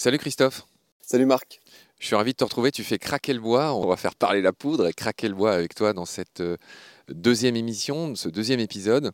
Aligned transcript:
Salut 0.00 0.18
Christophe. 0.18 0.64
Salut 1.02 1.26
Marc. 1.26 1.58
Je 1.98 2.06
suis 2.06 2.14
ravi 2.14 2.30
de 2.30 2.36
te 2.36 2.44
retrouver. 2.44 2.70
Tu 2.70 2.84
fais 2.84 2.98
craquer 2.98 3.32
le 3.32 3.40
bois. 3.40 3.74
On 3.74 3.84
va 3.88 3.96
faire 3.96 4.14
parler 4.14 4.40
la 4.40 4.52
poudre 4.52 4.86
et 4.86 4.92
craquer 4.92 5.26
le 5.26 5.34
bois 5.34 5.50
avec 5.50 5.74
toi 5.74 5.92
dans 5.92 6.04
cette 6.04 6.40
euh, 6.40 6.56
deuxième 7.08 7.56
émission, 7.56 8.14
ce 8.14 8.28
deuxième 8.28 8.60
épisode. 8.60 9.10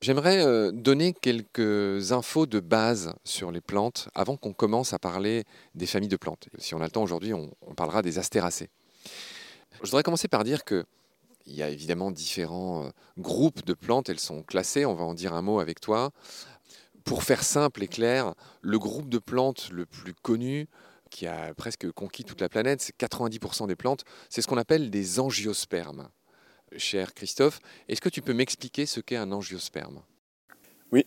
J'aimerais 0.00 0.44
euh, 0.44 0.72
donner 0.72 1.12
quelques 1.12 2.10
infos 2.10 2.46
de 2.46 2.58
base 2.58 3.14
sur 3.22 3.52
les 3.52 3.60
plantes 3.60 4.08
avant 4.16 4.36
qu'on 4.36 4.52
commence 4.52 4.92
à 4.92 4.98
parler 4.98 5.44
des 5.76 5.86
familles 5.86 6.08
de 6.08 6.16
plantes. 6.16 6.48
Si 6.58 6.74
on 6.74 6.80
a 6.80 6.84
le 6.86 6.90
temps 6.90 7.04
aujourd'hui, 7.04 7.32
on, 7.32 7.48
parlera 7.76 8.02
des 8.02 8.18
astéracées. 8.18 8.68
Je 9.74 9.88
voudrais 9.88 10.02
commencer 10.02 10.26
par 10.26 10.42
dire 10.42 10.64
que 10.64 10.86
il 11.48 11.54
y 11.54 11.62
a 11.62 11.68
évidemment 11.68 12.10
différents 12.10 12.86
euh, 12.86 12.90
groupes 13.16 13.64
de 13.64 13.74
plantes. 13.74 14.08
Elles 14.08 14.18
sont 14.18 14.42
classées. 14.42 14.86
On 14.86 14.94
va 14.94 15.04
en 15.04 15.14
dire 15.14 15.34
un 15.34 15.42
mot 15.42 15.60
avec 15.60 15.80
toi. 15.80 16.10
Pour 17.06 17.22
faire 17.22 17.44
simple 17.44 17.84
et 17.84 17.88
clair, 17.88 18.34
le 18.62 18.80
groupe 18.80 19.08
de 19.08 19.18
plantes 19.18 19.70
le 19.70 19.86
plus 19.86 20.12
connu, 20.12 20.66
qui 21.08 21.28
a 21.28 21.54
presque 21.54 21.88
conquis 21.92 22.24
toute 22.24 22.40
la 22.40 22.48
planète, 22.48 22.80
c'est 22.82 22.96
90% 22.96 23.68
des 23.68 23.76
plantes, 23.76 24.04
c'est 24.28 24.42
ce 24.42 24.48
qu'on 24.48 24.56
appelle 24.56 24.90
des 24.90 25.20
angiospermes. 25.20 26.08
Cher 26.76 27.14
Christophe, 27.14 27.60
est-ce 27.88 28.00
que 28.00 28.08
tu 28.08 28.22
peux 28.22 28.34
m'expliquer 28.34 28.86
ce 28.86 28.98
qu'est 28.98 29.14
un 29.16 29.30
angiosperme? 29.30 30.02
Oui, 30.90 31.06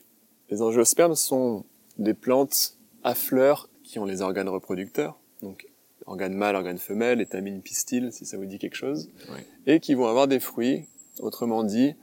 les 0.49 0.61
angiospermes 0.61 1.15
sont 1.15 1.65
des 1.97 2.13
plantes 2.13 2.77
à 3.03 3.13
fleurs 3.13 3.69
qui 3.83 3.99
ont 3.99 4.05
les 4.05 4.21
organes 4.21 4.47
reproducteurs, 4.47 5.19
donc 5.41 5.67
organes 6.05 6.33
mâles, 6.33 6.55
organes 6.55 6.77
femelles, 6.77 7.19
étamines, 7.19 7.61
pistils, 7.61 8.13
si 8.13 8.25
ça 8.25 8.37
vous 8.37 8.45
dit 8.45 8.57
quelque 8.57 8.75
chose, 8.77 9.09
Oui. 9.33 9.39
et 9.67 9.81
qui 9.81 9.95
vont 9.95 10.07
avoir 10.07 10.29
des 10.29 10.39
fruits. 10.39 10.85
Autrement 11.19 11.65
dit, 11.65 11.93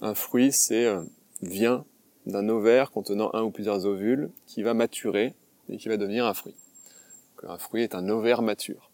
un 0.00 0.14
fruit, 0.14 0.52
c'est 0.52 0.86
euh, 0.86 1.02
vient 1.42 1.84
d'un 2.26 2.48
ovaire 2.48 2.90
contenant 2.90 3.30
un 3.34 3.42
ou 3.42 3.50
plusieurs 3.50 3.86
ovules 3.86 4.30
qui 4.46 4.62
va 4.62 4.74
maturer 4.74 5.34
et 5.68 5.76
qui 5.76 5.88
va 5.88 5.96
devenir 5.96 6.26
un 6.26 6.34
fruit. 6.34 6.54
Donc, 7.42 7.50
un 7.50 7.58
fruit 7.58 7.82
est 7.82 7.94
un 7.94 8.08
ovaire 8.08 8.42
mature. 8.42 8.90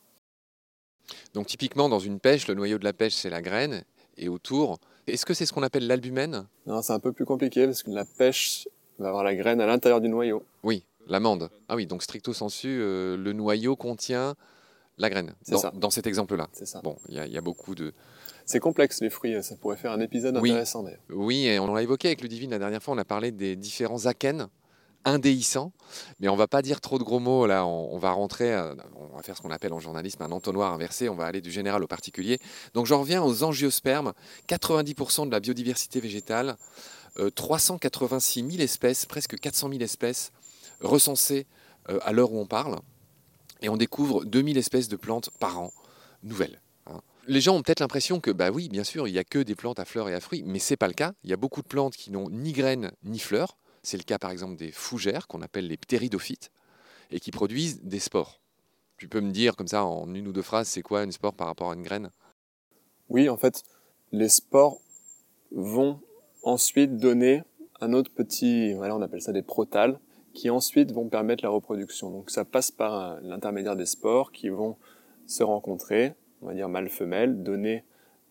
Donc 1.34 1.47
typiquement 1.47 1.89
dans 1.89 1.99
une 1.99 2.21
pêche, 2.21 2.49
le 2.49 2.55
noyau 2.55 2.79
de 2.79 2.84
la 2.84 2.93
pêche 2.93 3.15
c'est 3.15 3.31
la 3.31 3.41
graine, 3.41 3.84
et 4.19 4.29
autour, 4.29 4.79
est-ce 5.06 5.25
que 5.25 5.33
c'est 5.34 5.47
ce 5.47 5.53
qu'on 5.53 5.62
appelle 5.62 5.87
l'albumène? 5.87 6.47
Non, 6.67 6.83
c'est 6.83 6.93
un 6.93 6.99
peu 7.01 7.12
plus 7.12 7.25
compliqué 7.25 7.65
parce 7.67 7.83
que 7.83 7.91
la 7.91 8.05
pêche 8.05 8.69
va 8.99 9.09
avoir 9.09 9.25
la 9.25 9.34
graine 9.34 9.61
à 9.61 9.67
l'intérieur 9.67 10.01
du 10.01 10.09
noyau. 10.09 10.45
Oui, 10.62 10.84
l'amande. 11.06 11.51
Ah 11.69 11.77
oui, 11.77 11.87
donc 11.87 12.03
stricto 12.03 12.33
sensu, 12.34 12.69
euh, 12.81 13.17
le 13.17 13.33
noyau 13.33 13.75
contient 13.77 14.34
la 14.99 15.09
graine, 15.09 15.34
C'est 15.43 15.53
dans, 15.53 15.59
ça. 15.59 15.73
dans 15.75 15.91
cet 15.91 16.06
exemple-là. 16.06 16.49
C'est 16.53 16.67
ça. 16.67 16.81
Bon, 16.83 16.97
il 17.09 17.15
y, 17.15 17.21
a- 17.21 17.27
il 17.27 17.33
y 17.33 17.39
a 17.39 17.43
beaucoup 17.43 17.75
de... 17.75 17.95
C'est 18.48 18.60
complexe 18.60 19.02
les 19.02 19.10
fruits, 19.10 19.42
ça 19.42 19.56
pourrait 19.56 19.77
faire 19.77 19.92
un 19.92 20.00
épisode 20.00 20.38
Oui. 20.38 20.50
intéressant 20.50 20.82
d'ailleurs. 20.82 21.02
Oui, 21.10 21.44
et 21.44 21.58
on 21.58 21.70
l'a 21.72 21.82
évoqué 21.82 22.08
avec 22.08 22.22
Ludivine 22.22 22.50
la 22.50 22.58
dernière 22.58 22.82
fois, 22.82 22.94
on 22.94 22.98
a 22.98 23.04
parlé 23.04 23.30
des 23.30 23.56
différents 23.56 24.06
akènes 24.06 24.48
indéhiscents, 25.04 25.70
mais 26.18 26.30
on 26.30 26.34
va 26.34 26.48
pas 26.48 26.62
dire 26.62 26.80
trop 26.80 26.98
de 26.98 27.04
gros 27.04 27.19
mots 27.20 27.46
là, 27.46 27.66
on, 27.66 27.94
on 27.94 27.98
va 27.98 28.10
rentrer, 28.12 28.54
euh, 28.54 28.74
on 28.96 29.14
va 29.14 29.22
faire 29.22 29.36
ce 29.36 29.42
qu'on 29.42 29.50
appelle 29.50 29.74
en 29.74 29.80
journalisme 29.80 30.22
un 30.22 30.32
entonnoir 30.32 30.72
inversé, 30.72 31.10
on 31.10 31.14
va 31.14 31.26
aller 31.26 31.42
du 31.42 31.50
général 31.50 31.84
au 31.84 31.86
particulier. 31.86 32.38
Donc 32.72 32.86
j'en 32.86 33.00
reviens 33.00 33.22
aux 33.22 33.44
angiospermes, 33.44 34.14
90% 34.48 35.26
de 35.26 35.30
la 35.30 35.41
biodiversité 35.41 36.00
végétale, 36.00 36.56
euh, 37.19 37.28
386 37.28 38.50
000 38.50 38.62
espèces, 38.62 39.04
presque 39.04 39.38
400 39.38 39.69
000 39.72 39.82
espèces 39.82 40.32
recensées 40.80 41.46
euh, 41.91 41.98
à 42.02 42.12
l'heure 42.12 42.32
où 42.32 42.38
on 42.41 42.46
parle, 42.46 42.78
et 43.60 43.69
on 43.69 43.76
découvre 43.76 44.24
2000 44.24 44.56
espèces 44.56 44.88
de 44.88 44.96
plantes 44.96 45.28
par 45.38 45.60
an 45.60 45.70
nouvelles. 46.22 46.62
Les 47.31 47.43
gens 47.43 47.57
ont 47.57 47.62
peut-être 47.62 47.81
l'impression 47.81 48.21
que, 48.21 48.31
bah 48.31 48.51
oui, 48.51 48.71
bien 48.71 48.84
sûr, 48.84 49.07
il 49.07 49.12
n'y 49.12 49.19
a 49.19 49.25
que 49.25 49.39
des 49.39 49.55
plantes 49.55 49.79
à 49.79 49.84
fleurs 49.84 50.09
et 50.09 50.15
à 50.15 50.21
fruits, 50.21 50.43
mais 50.47 50.59
c'est 50.59 50.79
pas 50.79 50.89
le 50.89 50.95
cas. 50.95 51.12
Il 51.25 51.29
y 51.29 51.34
a 51.34 51.37
beaucoup 51.37 51.61
de 51.61 51.69
plantes 51.69 51.95
qui 51.95 52.11
n'ont 52.11 52.31
ni 52.31 52.53
graines 52.53 52.91
ni 53.03 53.19
fleurs. 53.19 53.59
C'est 53.83 53.98
le 53.98 54.03
cas 54.03 54.19
par 54.19 54.31
exemple 54.31 54.56
des 54.56 54.72
fougères, 54.72 55.28
qu'on 55.28 55.43
appelle 55.43 55.67
les 55.67 55.77
ptéridophytes, 55.77 56.50
et 57.11 57.21
qui 57.21 57.31
produisent 57.31 57.83
des 57.83 57.99
spores. 57.99 58.41
Tu 58.97 59.09
peux 59.09 59.21
me 59.21 59.31
dire 59.31 59.56
comme 59.56 59.69
ça 59.69 59.84
en 59.84 60.15
une 60.15 60.27
ou 60.27 60.33
deux 60.33 60.43
phrases, 60.43 60.69
c'est 60.69 60.81
quoi 60.81 61.05
une 61.05 61.12
spore 61.12 61.34
par 61.34 61.49
rapport 61.49 61.71
à 61.71 61.75
une 61.75 61.83
graine? 61.83 62.11
Oui, 63.11 63.28
en 63.28 63.37
fait, 63.37 63.62
les 64.11 64.31
spores 64.31 64.81
vont 65.53 66.00
ensuite 66.43 66.97
donner 66.97 67.43
un 67.83 67.93
autre 67.93 68.11
petit, 68.11 68.72
voilà, 68.72 68.97
on 68.97 69.03
appelle 69.03 69.21
ça 69.21 69.33
des 69.33 69.43
protales, 69.43 70.00
qui 70.33 70.49
ensuite 70.49 70.93
vont 70.93 71.11
permettre 71.11 71.44
la 71.44 71.50
reproduction. 71.50 72.11
Donc 72.11 72.31
ça 72.31 72.47
passe 72.47 72.71
par 72.71 73.21
l'intermédiaire 73.21 73.77
des 73.77 73.87
spores 73.87 74.33
qui 74.33 74.49
vont 74.49 74.78
se 75.27 75.43
rencontrer, 75.43 76.15
on 76.43 76.47
va 76.47 76.54
dire 76.54 76.69
mâle-femelle, 76.69 77.43
donner 77.43 77.84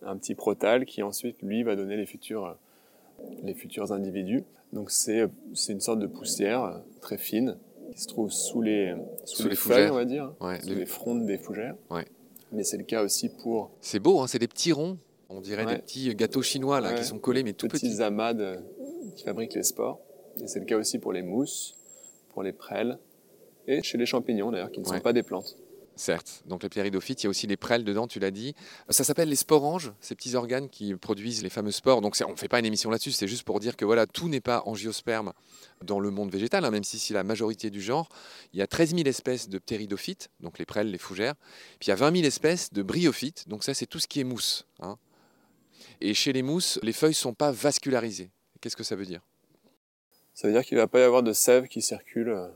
un 0.03 0.17
petit 0.17 0.35
protal 0.35 0.85
qui 0.85 1.01
ensuite, 1.03 1.41
lui, 1.41 1.63
va 1.63 1.75
donner 1.75 1.97
les 1.97 2.05
futurs, 2.05 2.57
les 3.43 3.53
futurs 3.53 3.91
individus. 3.91 4.43
Donc 4.73 4.91
c'est 4.91 5.27
une 5.69 5.79
sorte 5.79 5.99
de 5.99 6.07
poussière 6.07 6.63
euh, 6.63 6.77
très 7.01 7.17
fine 7.17 7.57
qui 7.93 8.01
se 8.01 8.07
trouve 8.07 8.31
sous 8.31 8.61
les, 8.61 8.93
sous 9.25 9.37
Sous 9.37 9.43
les, 9.43 9.49
les 9.51 9.55
feuilles, 9.55 9.73
fougères. 9.87 9.93
on 9.93 9.95
va 9.95 10.05
dire, 10.05 10.33
Ouais, 10.41 10.59
sous 10.61 10.69
le- 10.69 10.75
les 10.75 10.85
frondes 10.85 11.25
des 11.25 11.37
fougères. 11.37 11.75
Ouais. 11.89 12.05
Mais 12.51 12.63
c'est 12.63 12.77
le 12.77 12.83
cas 12.83 13.03
aussi 13.03 13.29
pour 13.29 13.71
C'est 13.81 13.99
beau, 13.99 14.19
hein, 14.19 14.27
c'est 14.27 14.39
des 14.39 14.47
petits 14.47 14.71
ronds, 14.73 14.97
on 15.29 15.39
dirait 15.41 15.65
Ouais. 15.65 15.75
des 15.75 15.81
petits 15.81 16.13
gâteaux 16.15 16.41
chinois 16.41 16.79
là, 16.81 16.93
qui 16.93 17.03
sont 17.03 17.17
collés 17.19 17.43
mais 17.43 17.53
tout 17.53 17.67
petits 17.67 17.89
petits. 17.89 18.01
amas 18.03 18.33
de- 18.33 18.57
qui 19.15 19.23
fabriquent 19.23 19.55
les 19.55 19.63
spores. 19.63 19.99
Et 20.41 20.47
c'est 20.47 20.59
le 20.59 20.65
cas 20.65 20.77
aussi 20.77 20.99
pour 20.99 21.11
les 21.13 21.23
mousses, 21.23 21.75
pour 22.33 22.43
les 22.43 22.51
prêles, 22.53 22.99
et 23.67 23.81
chez 23.81 23.97
les 23.97 24.05
champignons 24.05 24.51
d'ailleurs, 24.51 24.71
qui 24.71 24.79
ne 24.81 24.85
sont 24.85 24.99
pas 24.99 25.13
des 25.13 25.23
plantes. 25.23 25.57
Certes, 25.97 26.43
donc 26.45 26.61
les 26.61 26.69
ptéridophytes, 26.69 27.23
il 27.23 27.25
y 27.25 27.27
a 27.27 27.29
aussi 27.31 27.47
les 27.47 27.57
prêles 27.57 27.83
dedans, 27.83 28.07
tu 28.07 28.19
l'as 28.19 28.29
dit. 28.31 28.53
Ça 28.89 29.03
s'appelle 29.03 29.29
les 29.29 29.35
sporanges, 29.35 29.91
ces 29.99 30.13
petits 30.15 30.35
organes 30.35 30.69
qui 30.69 30.93
produisent 30.95 31.41
les 31.41 31.49
fameux 31.49 31.71
spores. 31.71 32.01
Donc 32.01 32.15
on 32.25 32.31
ne 32.31 32.35
fait 32.35 32.47
pas 32.47 32.59
une 32.59 32.65
émission 32.65 32.91
là-dessus, 32.91 33.11
c'est 33.11 33.27
juste 33.27 33.43
pour 33.43 33.59
dire 33.59 33.75
que 33.75 33.83
voilà, 33.83 34.05
tout 34.05 34.29
n'est 34.29 34.39
pas 34.39 34.61
angiosperme 34.67 35.33
dans 35.83 35.99
le 35.99 36.11
monde 36.11 36.31
végétal, 36.31 36.63
hein, 36.65 36.71
même 36.71 36.83
si 36.83 36.99
c'est 36.99 37.15
la 37.15 37.23
majorité 37.23 37.69
du 37.71 37.81
genre. 37.81 38.09
Il 38.53 38.59
y 38.59 38.61
a 38.61 38.67
13 38.67 38.95
000 38.95 39.07
espèces 39.07 39.49
de 39.49 39.57
ptéridophytes, 39.57 40.29
donc 40.39 40.59
les 40.59 40.65
prêles, 40.65 40.91
les 40.91 40.97
fougères. 40.99 41.33
Puis 41.79 41.87
il 41.87 41.89
y 41.89 41.93
a 41.93 41.95
20 41.95 42.15
000 42.15 42.27
espèces 42.27 42.71
de 42.71 42.83
bryophytes, 42.83 43.49
donc 43.49 43.63
ça 43.63 43.73
c'est 43.73 43.87
tout 43.87 43.99
ce 43.99 44.07
qui 44.07 44.19
est 44.19 44.23
mousse. 44.23 44.67
hein. 44.81 44.97
Et 45.99 46.13
chez 46.13 46.31
les 46.31 46.43
mousses, 46.43 46.79
les 46.83 46.93
feuilles 46.93 47.11
ne 47.11 47.15
sont 47.15 47.33
pas 47.33 47.51
vascularisées. 47.51 48.29
Qu'est-ce 48.61 48.75
que 48.75 48.83
ça 48.83 48.95
veut 48.95 49.05
dire? 49.05 49.21
Ça 50.35 50.47
veut 50.47 50.53
dire 50.53 50.63
qu'il 50.63 50.75
ne 50.77 50.81
va 50.81 50.87
pas 50.87 50.99
y 50.99 51.03
avoir 51.03 51.23
de 51.23 51.33
sève 51.33 51.67
qui 51.67 51.81
circule 51.81 52.29
euh, 52.29 52.47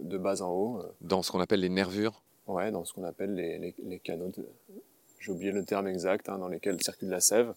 de 0.00 0.18
bas 0.18 0.42
en 0.42 0.50
haut, 0.50 0.78
euh, 0.80 0.92
Dans 1.00 1.22
ce 1.22 1.30
qu'on 1.32 1.40
appelle 1.40 1.60
les 1.60 1.70
nervures. 1.70 2.22
Ouais, 2.46 2.70
dans 2.70 2.84
ce 2.84 2.92
qu'on 2.92 3.04
appelle 3.04 3.34
les, 3.34 3.58
les- 3.58 3.74
les 3.82 3.98
canaux, 3.98 4.30
j'ai 5.18 5.30
oublié 5.32 5.52
le 5.52 5.64
terme 5.64 5.86
exact, 5.88 6.28
hein, 6.28 6.38
dans 6.38 6.48
lesquels 6.48 6.82
circule 6.82 7.08
la 7.08 7.20
sève. 7.20 7.54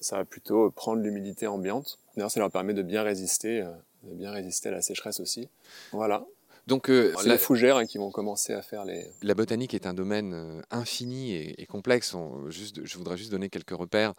Ça 0.00 0.16
va 0.16 0.24
plutôt 0.24 0.70
prendre 0.70 1.02
l'humidité 1.02 1.46
ambiante. 1.46 1.98
D'ailleurs, 2.16 2.30
ça 2.30 2.40
leur 2.40 2.50
permet 2.50 2.74
de 2.74 2.82
bien 2.82 3.02
résister, 3.02 3.62
euh, 3.62 3.70
de 4.02 4.14
bien 4.14 4.30
résister 4.30 4.68
à 4.68 4.72
la 4.72 4.82
sécheresse 4.82 5.20
aussi. 5.20 5.48
Voilà. 5.92 6.26
Donc 6.66 6.90
euh, 6.90 7.14
C'est 7.18 7.28
la- 7.28 7.34
les 7.34 7.38
fougères 7.38 7.76
hein, 7.76 7.86
qui 7.86 7.96
vont 7.96 8.10
commencer 8.10 8.52
à 8.52 8.60
faire 8.60 8.84
les, 8.84 9.06
La 9.22 9.34
botanique 9.34 9.72
est 9.72 9.86
un 9.86 9.94
domaine 9.94 10.34
euh, 10.34 10.60
infini 10.70 11.32
et, 11.32 11.62
et 11.62 11.66
complexe. 11.66 12.12
On- 12.12 12.50
juste, 12.50 12.84
je 12.84 12.98
voudrais 12.98 13.16
juste 13.16 13.30
donner 13.30 13.48
quelques 13.48 13.70
repères. 13.70 14.14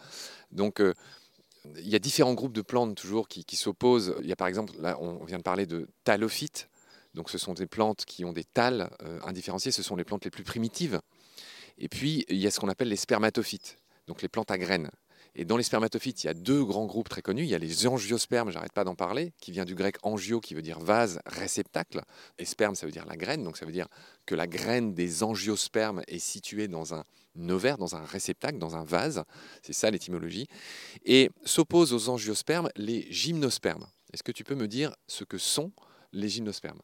Donc, 0.51 0.81
il 1.75 1.87
y 1.89 1.95
a 1.95 1.99
différents 1.99 2.33
groupes 2.33 2.53
de 2.53 2.61
plantes 2.61 2.95
toujours 2.95 3.27
qui, 3.27 3.43
qui 3.43 3.57
s'opposent. 3.57 4.15
Il 4.21 4.27
y 4.27 4.31
a 4.31 4.35
par 4.37 4.47
exemple, 4.47 4.73
là, 4.79 4.97
on 5.01 5.23
vient 5.25 5.37
de 5.37 5.43
parler 5.43 5.65
de 5.65 5.87
talophytes. 6.05 6.69
Donc, 7.17 7.31
ce 7.31 7.39
sont 7.39 7.55
des 7.55 7.65
plantes 7.65 8.05
qui 8.05 8.23
ont 8.25 8.31
des 8.31 8.43
thalles 8.43 8.89
euh, 9.01 9.19
indifférenciés. 9.23 9.71
Ce 9.71 9.81
sont 9.81 9.95
les 9.95 10.03
plantes 10.03 10.23
les 10.23 10.31
plus 10.31 10.43
primitives. 10.43 11.01
Et 11.79 11.89
puis, 11.89 12.25
il 12.29 12.37
y 12.37 12.45
a 12.45 12.51
ce 12.51 12.59
qu'on 12.59 12.69
appelle 12.69 12.89
les 12.89 12.95
spermatophytes, 12.95 13.79
donc 14.05 14.21
les 14.21 14.29
plantes 14.29 14.51
à 14.51 14.57
graines. 14.59 14.91
Et 15.33 15.43
dans 15.43 15.57
les 15.57 15.63
spermatophytes, 15.63 16.23
il 16.23 16.27
y 16.27 16.29
a 16.29 16.35
deux 16.35 16.63
grands 16.63 16.85
groupes 16.85 17.09
très 17.09 17.23
connus. 17.23 17.43
Il 17.43 17.49
y 17.49 17.55
a 17.55 17.57
les 17.57 17.87
angiospermes, 17.87 18.51
j'arrête 18.51 18.71
pas 18.71 18.83
d'en 18.83 18.93
parler, 18.93 19.33
qui 19.39 19.51
vient 19.51 19.65
du 19.65 19.73
grec 19.73 19.97
angio, 20.03 20.39
qui 20.39 20.53
veut 20.53 20.61
dire 20.61 20.79
vase, 20.79 21.19
réceptacle. 21.25 22.01
Et 22.37 22.45
sperme, 22.45 22.75
ça 22.75 22.85
veut 22.85 22.91
dire 22.91 23.05
la 23.07 23.17
graine. 23.17 23.43
Donc, 23.43 23.57
ça 23.57 23.65
veut 23.65 23.71
dire 23.71 23.87
que 24.27 24.35
la 24.35 24.45
graine 24.45 24.93
des 24.93 25.23
angiospermes 25.23 26.03
est 26.07 26.19
située 26.19 26.67
dans 26.67 26.93
un 26.93 27.03
ovaire, 27.49 27.79
dans 27.79 27.95
un 27.95 28.05
réceptacle, 28.05 28.59
dans 28.59 28.75
un 28.75 28.83
vase. 28.83 29.23
C'est 29.63 29.73
ça 29.73 29.89
l'étymologie. 29.89 30.47
Et 31.03 31.31
s'opposent 31.45 31.93
aux 31.93 32.09
angiospermes 32.09 32.69
les 32.75 33.11
gymnospermes. 33.11 33.87
Est-ce 34.13 34.21
que 34.21 34.31
tu 34.31 34.43
peux 34.43 34.55
me 34.55 34.67
dire 34.67 34.95
ce 35.07 35.23
que 35.23 35.39
sont 35.39 35.71
les 36.13 36.29
gymnospermes? 36.29 36.81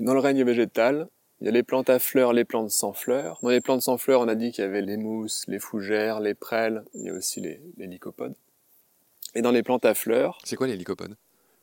Dans 0.00 0.14
le 0.14 0.20
règne 0.20 0.42
végétal, 0.42 1.08
il 1.40 1.46
y 1.46 1.48
a 1.48 1.50
les 1.50 1.62
plantes 1.62 1.90
à 1.90 1.98
fleurs, 1.98 2.32
les 2.32 2.46
plantes 2.46 2.70
sans 2.70 2.94
fleurs. 2.94 3.38
Dans 3.42 3.50
les 3.50 3.60
plantes 3.60 3.82
sans 3.82 3.98
fleurs, 3.98 4.20
on 4.22 4.28
a 4.28 4.34
dit 4.34 4.50
qu'il 4.50 4.64
y 4.64 4.66
avait 4.66 4.80
les 4.80 4.96
mousses, 4.96 5.44
les 5.48 5.58
fougères, 5.58 6.20
les 6.20 6.34
prêles, 6.34 6.84
il 6.94 7.02
y 7.02 7.10
a 7.10 7.12
aussi 7.12 7.40
les, 7.40 7.60
les 7.76 7.86
lycopodes. 7.86 8.34
Et 9.34 9.42
dans 9.42 9.50
les 9.50 9.62
plantes 9.62 9.84
à 9.84 9.94
fleurs, 9.94 10.38
C'est 10.44 10.56
quoi 10.56 10.66
les 10.66 10.76
lycopodes? 10.76 11.16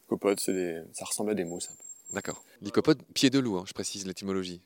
Lycopodes, 0.03 0.39
des, 0.47 0.81
ça 0.93 1.05
ressemble 1.05 1.31
à 1.31 1.33
des 1.33 1.43
mousses 1.43 1.71
un 1.71 1.75
peu. 1.75 2.13
D'accord. 2.13 2.43
Lycopode, 2.61 3.01
pied 3.13 3.31
de 3.31 3.39
loup, 3.39 3.57
hein, 3.57 3.63
je 3.65 3.73
précise 3.73 4.05
l'étymologie. 4.05 4.61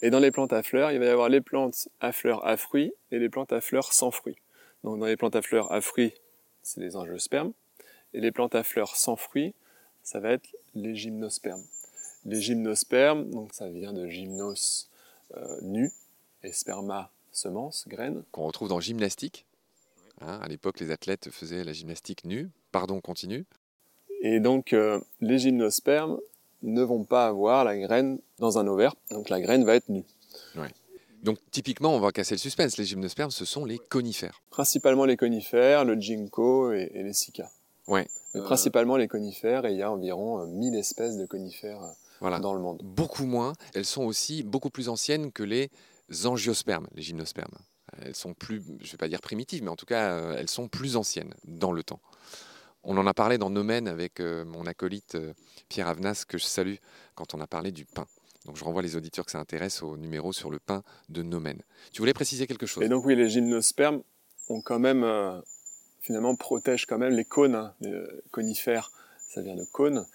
Et 0.00 0.10
dans 0.10 0.20
les 0.20 0.30
plantes 0.30 0.52
à 0.52 0.62
fleurs, 0.62 0.92
il 0.92 1.00
va 1.00 1.06
y 1.06 1.08
avoir 1.08 1.28
les 1.28 1.40
plantes 1.40 1.88
à 2.00 2.12
fleurs 2.12 2.46
à 2.46 2.56
fruits 2.56 2.92
et 3.10 3.18
les 3.18 3.28
plantes 3.28 3.52
à 3.52 3.60
fleurs 3.60 3.92
sans 3.92 4.12
fruits. 4.12 4.36
Donc 4.84 5.00
dans 5.00 5.06
les 5.06 5.16
plantes 5.16 5.34
à 5.34 5.42
fleurs 5.42 5.72
à 5.72 5.80
fruits, 5.80 6.14
c'est 6.62 6.80
les 6.80 6.94
angiospermes. 6.94 7.52
Et 8.14 8.20
les 8.20 8.30
plantes 8.30 8.54
à 8.54 8.62
fleurs 8.62 8.94
sans 8.94 9.16
fruits, 9.16 9.54
ça 10.02 10.20
va 10.20 10.30
être 10.30 10.48
les 10.74 10.94
gymnospermes. 10.94 11.64
Les 12.28 12.40
gymnospermes, 12.40 13.30
donc 13.30 13.52
ça 13.54 13.68
vient 13.68 13.92
de 13.92 14.06
gymnos 14.06 14.90
euh, 15.36 15.58
nu 15.62 15.90
et 16.42 16.52
sperma 16.52 17.10
semence, 17.32 17.86
graine. 17.88 18.22
Qu'on 18.32 18.46
retrouve 18.46 18.68
dans 18.68 18.80
gymnastique. 18.80 19.46
Hein, 20.20 20.38
à 20.42 20.48
l'époque, 20.48 20.80
les 20.80 20.90
athlètes 20.90 21.30
faisaient 21.30 21.64
la 21.64 21.72
gymnastique 21.72 22.24
nue. 22.24 22.50
Pardon, 22.72 23.00
continue. 23.00 23.46
Et 24.20 24.40
donc 24.40 24.72
euh, 24.72 25.00
les 25.20 25.38
gymnospermes, 25.38 26.18
ne 26.62 26.82
vont 26.82 27.04
pas 27.04 27.26
avoir 27.26 27.64
la 27.64 27.76
graine 27.76 28.18
dans 28.38 28.58
un 28.58 28.66
ovaire, 28.66 28.94
donc 29.10 29.28
la 29.28 29.40
graine 29.40 29.64
va 29.64 29.74
être 29.74 29.88
nue. 29.88 30.04
Donc 31.22 31.38
typiquement, 31.50 31.94
on 31.94 31.98
va 31.98 32.12
casser 32.12 32.34
le 32.34 32.38
suspense, 32.38 32.76
les 32.76 32.84
gymnospermes, 32.84 33.32
ce 33.32 33.44
sont 33.44 33.64
les 33.64 33.78
conifères. 33.78 34.40
Principalement 34.50 35.04
les 35.04 35.16
conifères, 35.16 35.84
le 35.84 36.00
ginkgo 36.00 36.72
et, 36.72 36.90
les 36.94 37.12
cycas. 37.12 37.50
Ouais. 37.88 38.06
Mais 38.34 38.40
principalement 38.40 38.96
les 38.96 39.08
conifères, 39.08 39.64
et 39.66 39.72
il 39.72 39.78
y 39.78 39.82
a 39.82 39.90
environ 39.90 40.46
1000 40.46 40.74
euh, 40.74 40.78
espèces 40.78 41.16
de 41.16 41.26
conifères 41.26 41.82
euh, 42.22 42.38
dans 42.38 42.54
le 42.54 42.60
monde. 42.60 42.80
Beaucoup 42.82 43.26
moins. 43.26 43.52
Elles 43.74 43.84
sont 43.84 44.04
aussi 44.04 44.42
beaucoup 44.42 44.70
plus 44.70 44.88
anciennes 44.88 45.32
que 45.32 45.42
les 45.42 45.70
angiospermes, 46.24 46.88
les 46.94 47.02
gymnospermes. 47.02 47.58
Elles 48.02 48.14
sont 48.14 48.34
plus, 48.34 48.62
je 48.80 48.86
ne 48.86 48.90
vais 48.90 48.96
pas 48.98 49.08
dire 49.08 49.20
primitives, 49.20 49.62
mais 49.62 49.70
en 49.70 49.76
tout 49.76 49.86
cas, 49.86 50.12
euh, 50.12 50.36
elles 50.38 50.50
sont 50.50 50.68
plus 50.68 50.96
anciennes 50.96 51.34
dans 51.44 51.72
le 51.72 51.82
temps. 51.82 52.00
On 52.84 52.96
en 52.96 53.06
a 53.06 53.14
parlé 53.14 53.38
dans 53.38 53.50
Nomen 53.50 53.88
avec 53.88 54.20
mon 54.20 54.64
acolyte 54.64 55.18
Pierre 55.68 55.88
Avenas, 55.88 56.24
que 56.26 56.38
je 56.38 56.44
salue, 56.44 56.76
quand 57.16 57.34
on 57.34 57.40
a 57.40 57.46
parlé 57.46 57.72
du 57.72 57.84
pain. 57.84 58.06
Donc 58.48 58.56
je 58.56 58.64
renvoie 58.64 58.82
les 58.82 58.96
auditeurs 58.96 59.26
que 59.26 59.30
ça 59.30 59.38
intéresse 59.40 59.82
au 59.82 59.96
numéro 59.96 60.32
sur 60.32 60.50
le 60.50 60.58
pain 60.58 60.82
de 61.08 61.22
Nomen. 61.22 61.60
Tu 61.92 62.00
voulais 62.00 62.14
préciser 62.14 62.46
quelque 62.46 62.66
chose? 62.66 62.82
Et 62.82 62.88
donc 62.88 63.04
oui, 63.04 63.14
les 63.14 63.28
gymnospermes 63.28 64.02
ont 64.48 64.62
quand 64.62 64.78
même, 64.78 65.04
euh, 65.04 65.38
finalement, 66.00 66.34
protègent 66.36 66.86
quand 66.86 66.96
même 66.96 67.12
les 67.12 67.24
cônes, 67.26 67.54
hein, 67.54 67.74
les 67.80 67.92
euh, 67.92 68.22
conifères, 68.30 68.90
ça 69.28 69.42
vient 69.42 69.54
de 69.54 69.64
cônes. 69.64 70.06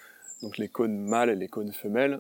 Donc 0.44 0.58
les 0.58 0.68
cônes 0.68 0.98
mâles 0.98 1.30
et 1.30 1.36
les 1.36 1.48
cônes 1.48 1.72
femelles. 1.72 2.20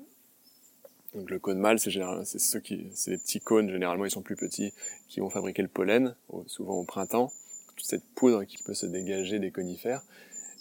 Donc 1.13 1.29
le 1.29 1.39
cône 1.39 1.59
mâle, 1.59 1.77
c'est 1.77 2.39
ceux 2.39 2.59
qui, 2.61 2.87
c'est 2.95 3.11
les 3.11 3.17
petits 3.17 3.41
cônes, 3.41 3.69
généralement 3.69 4.05
ils 4.05 4.11
sont 4.11 4.21
plus 4.21 4.37
petits, 4.37 4.73
qui 5.09 5.19
vont 5.19 5.29
fabriquer 5.29 5.61
le 5.61 5.67
pollen, 5.67 6.15
souvent 6.47 6.75
au 6.75 6.85
printemps. 6.85 7.31
Toute 7.75 7.85
cette 7.85 8.05
poudre 8.15 8.45
qui 8.45 8.57
peut 8.63 8.73
se 8.73 8.85
dégager 8.85 9.39
des 9.39 9.51
conifères. 9.51 10.01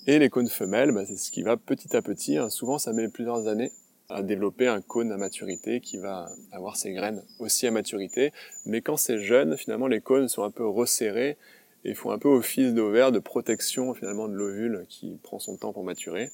Et 0.09 0.19
les 0.19 0.29
cônes 0.29 0.49
femelles, 0.49 0.91
bah, 0.91 1.05
c'est 1.07 1.17
ce 1.17 1.31
qui 1.31 1.43
va 1.43 1.57
petit 1.57 1.97
à 1.97 2.03
petit, 2.03 2.37
hein. 2.37 2.51
souvent 2.51 2.79
ça 2.79 2.93
met 2.93 3.09
plusieurs 3.09 3.47
années 3.47 3.71
à 4.09 4.23
développer 4.23 4.67
un 4.67 4.81
cône 4.81 5.13
à 5.13 5.17
maturité 5.17 5.81
qui 5.81 5.99
va 5.99 6.29
avoir 6.51 6.77
ses 6.77 6.93
graines 6.93 7.23
aussi 7.39 7.69
à 7.69 7.71
maturité. 7.71 8.33
Mais 8.67 8.81
quand 8.81 8.97
c'est 8.97 9.21
jeune, 9.21 9.57
finalement, 9.57 9.87
les 9.87 10.01
cônes 10.01 10.29
sont 10.29 10.43
un 10.43 10.51
peu 10.51 10.67
resserrés 10.67 11.39
et 11.85 11.95
font 11.95 12.11
un 12.11 12.19
peu 12.19 12.29
office 12.29 12.75
d'ovaire 12.75 13.13
de 13.13 13.21
protection 13.21 13.95
finalement 13.95 14.29
de 14.29 14.35
l'ovule 14.35 14.85
qui 14.89 15.19
prend 15.23 15.39
son 15.39 15.57
temps 15.57 15.73
pour 15.73 15.85
maturer, 15.85 16.31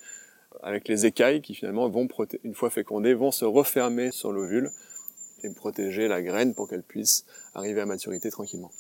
avec 0.63 0.89
les 0.89 1.07
écailles 1.07 1.41
qui 1.41 1.55
finalement 1.55 1.89
vont, 1.89 2.09
une 2.45 2.55
fois 2.55 2.71
fécondées, 2.71 3.15
vont 3.15 3.31
se 3.31 3.45
refermer 3.45 4.11
sur 4.11 4.33
l'ovule 4.33 4.71
et 5.45 5.51
protéger 5.51 6.09
la 6.09 6.23
graine 6.23 6.55
pour 6.55 6.69
qu'elle 6.69 6.83
puisse 6.83 7.25
arriver 7.55 7.81
à 7.81 7.87
maturité 7.87 8.31
tranquillement. 8.31 8.71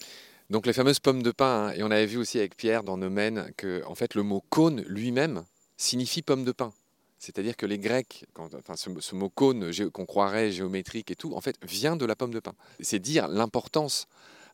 Donc 0.50 0.66
les 0.66 0.72
fameuses 0.72 0.98
pommes 0.98 1.22
de 1.22 1.30
pin, 1.30 1.68
hein, 1.68 1.72
et 1.76 1.82
on 1.82 1.90
avait 1.90 2.06
vu 2.06 2.16
aussi 2.16 2.38
avec 2.38 2.56
Pierre 2.56 2.82
dans 2.82 2.96
Nomen 2.96 3.52
que 3.56 3.82
en 3.84 3.94
fait 3.94 4.14
le 4.14 4.22
mot 4.22 4.42
cône 4.48 4.80
lui-même 4.82 5.44
signifie 5.76 6.22
pomme 6.22 6.44
de 6.44 6.52
pin. 6.52 6.72
C'est-à-dire 7.18 7.56
que 7.56 7.66
les 7.66 7.78
Grecs, 7.78 8.26
enfin, 8.36 8.76
ce, 8.76 9.14
mot 9.14 9.28
cône 9.28 9.72
qu'on 9.90 10.06
croirait 10.06 10.52
géométrique 10.52 11.10
et 11.10 11.16
tout, 11.16 11.34
en 11.34 11.40
fait, 11.40 11.56
vient 11.62 11.96
de 11.96 12.06
la 12.06 12.14
pomme 12.14 12.32
de 12.32 12.38
pin. 12.38 12.54
C'est 12.80 13.00
dire 13.00 13.26
l'importance 13.26 14.06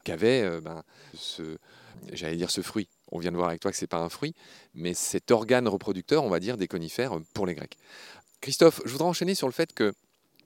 qu'avait 0.02 0.42
euh, 0.42 0.60
ben, 0.62 0.82
ce, 1.14 1.58
j'allais 2.12 2.36
dire 2.36 2.50
ce 2.50 2.62
fruit. 2.62 2.88
On 3.14 3.18
vient 3.18 3.32
de 3.32 3.36
voir 3.36 3.48
avec 3.48 3.60
toi 3.60 3.70
que 3.70 3.76
c'est 3.76 3.86
pas 3.86 4.00
un 4.00 4.10
fruit, 4.10 4.34
mais 4.74 4.92
cet 4.92 5.30
organe 5.30 5.66
reproducteur, 5.68 6.24
on 6.24 6.28
va 6.28 6.40
dire, 6.40 6.58
des 6.58 6.68
conifères 6.68 7.18
pour 7.32 7.46
les 7.46 7.54
Grecs. 7.54 7.78
Christophe, 8.42 8.82
je 8.84 8.92
voudrais 8.92 9.08
enchaîner 9.08 9.34
sur 9.34 9.48
le 9.48 9.52
fait 9.52 9.72
que 9.72 9.94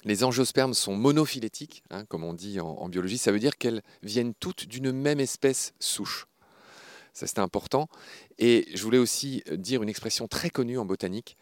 les 0.05 0.23
angiospermes 0.23 0.75
sont 0.75 0.95
monophylétiques, 0.95 1.83
hein, 1.91 2.05
comme 2.05 2.23
on 2.23 2.35
dit 2.35 2.61
en 2.61 2.89
biologie. 2.89 3.19
Ça 3.19 3.33
veut 3.33 3.41
dire 3.41 3.57
qu'elles 3.57 3.83
viennent 4.03 4.35
toutes 4.39 4.69
d'une 4.69 4.93
même 4.93 5.19
espèce 5.19 5.73
souche. 5.81 6.27
Ça, 7.13 7.27
c'est 7.27 7.41
important. 7.41 7.89
Et 8.39 8.69
je 8.75 8.83
voulais 8.85 8.99
aussi 8.99 9.43
dire 9.51 9.83
une 9.83 9.89
expression 9.89 10.29
très 10.29 10.51
connue 10.51 10.79
en 10.79 10.85
botanique 10.85 11.37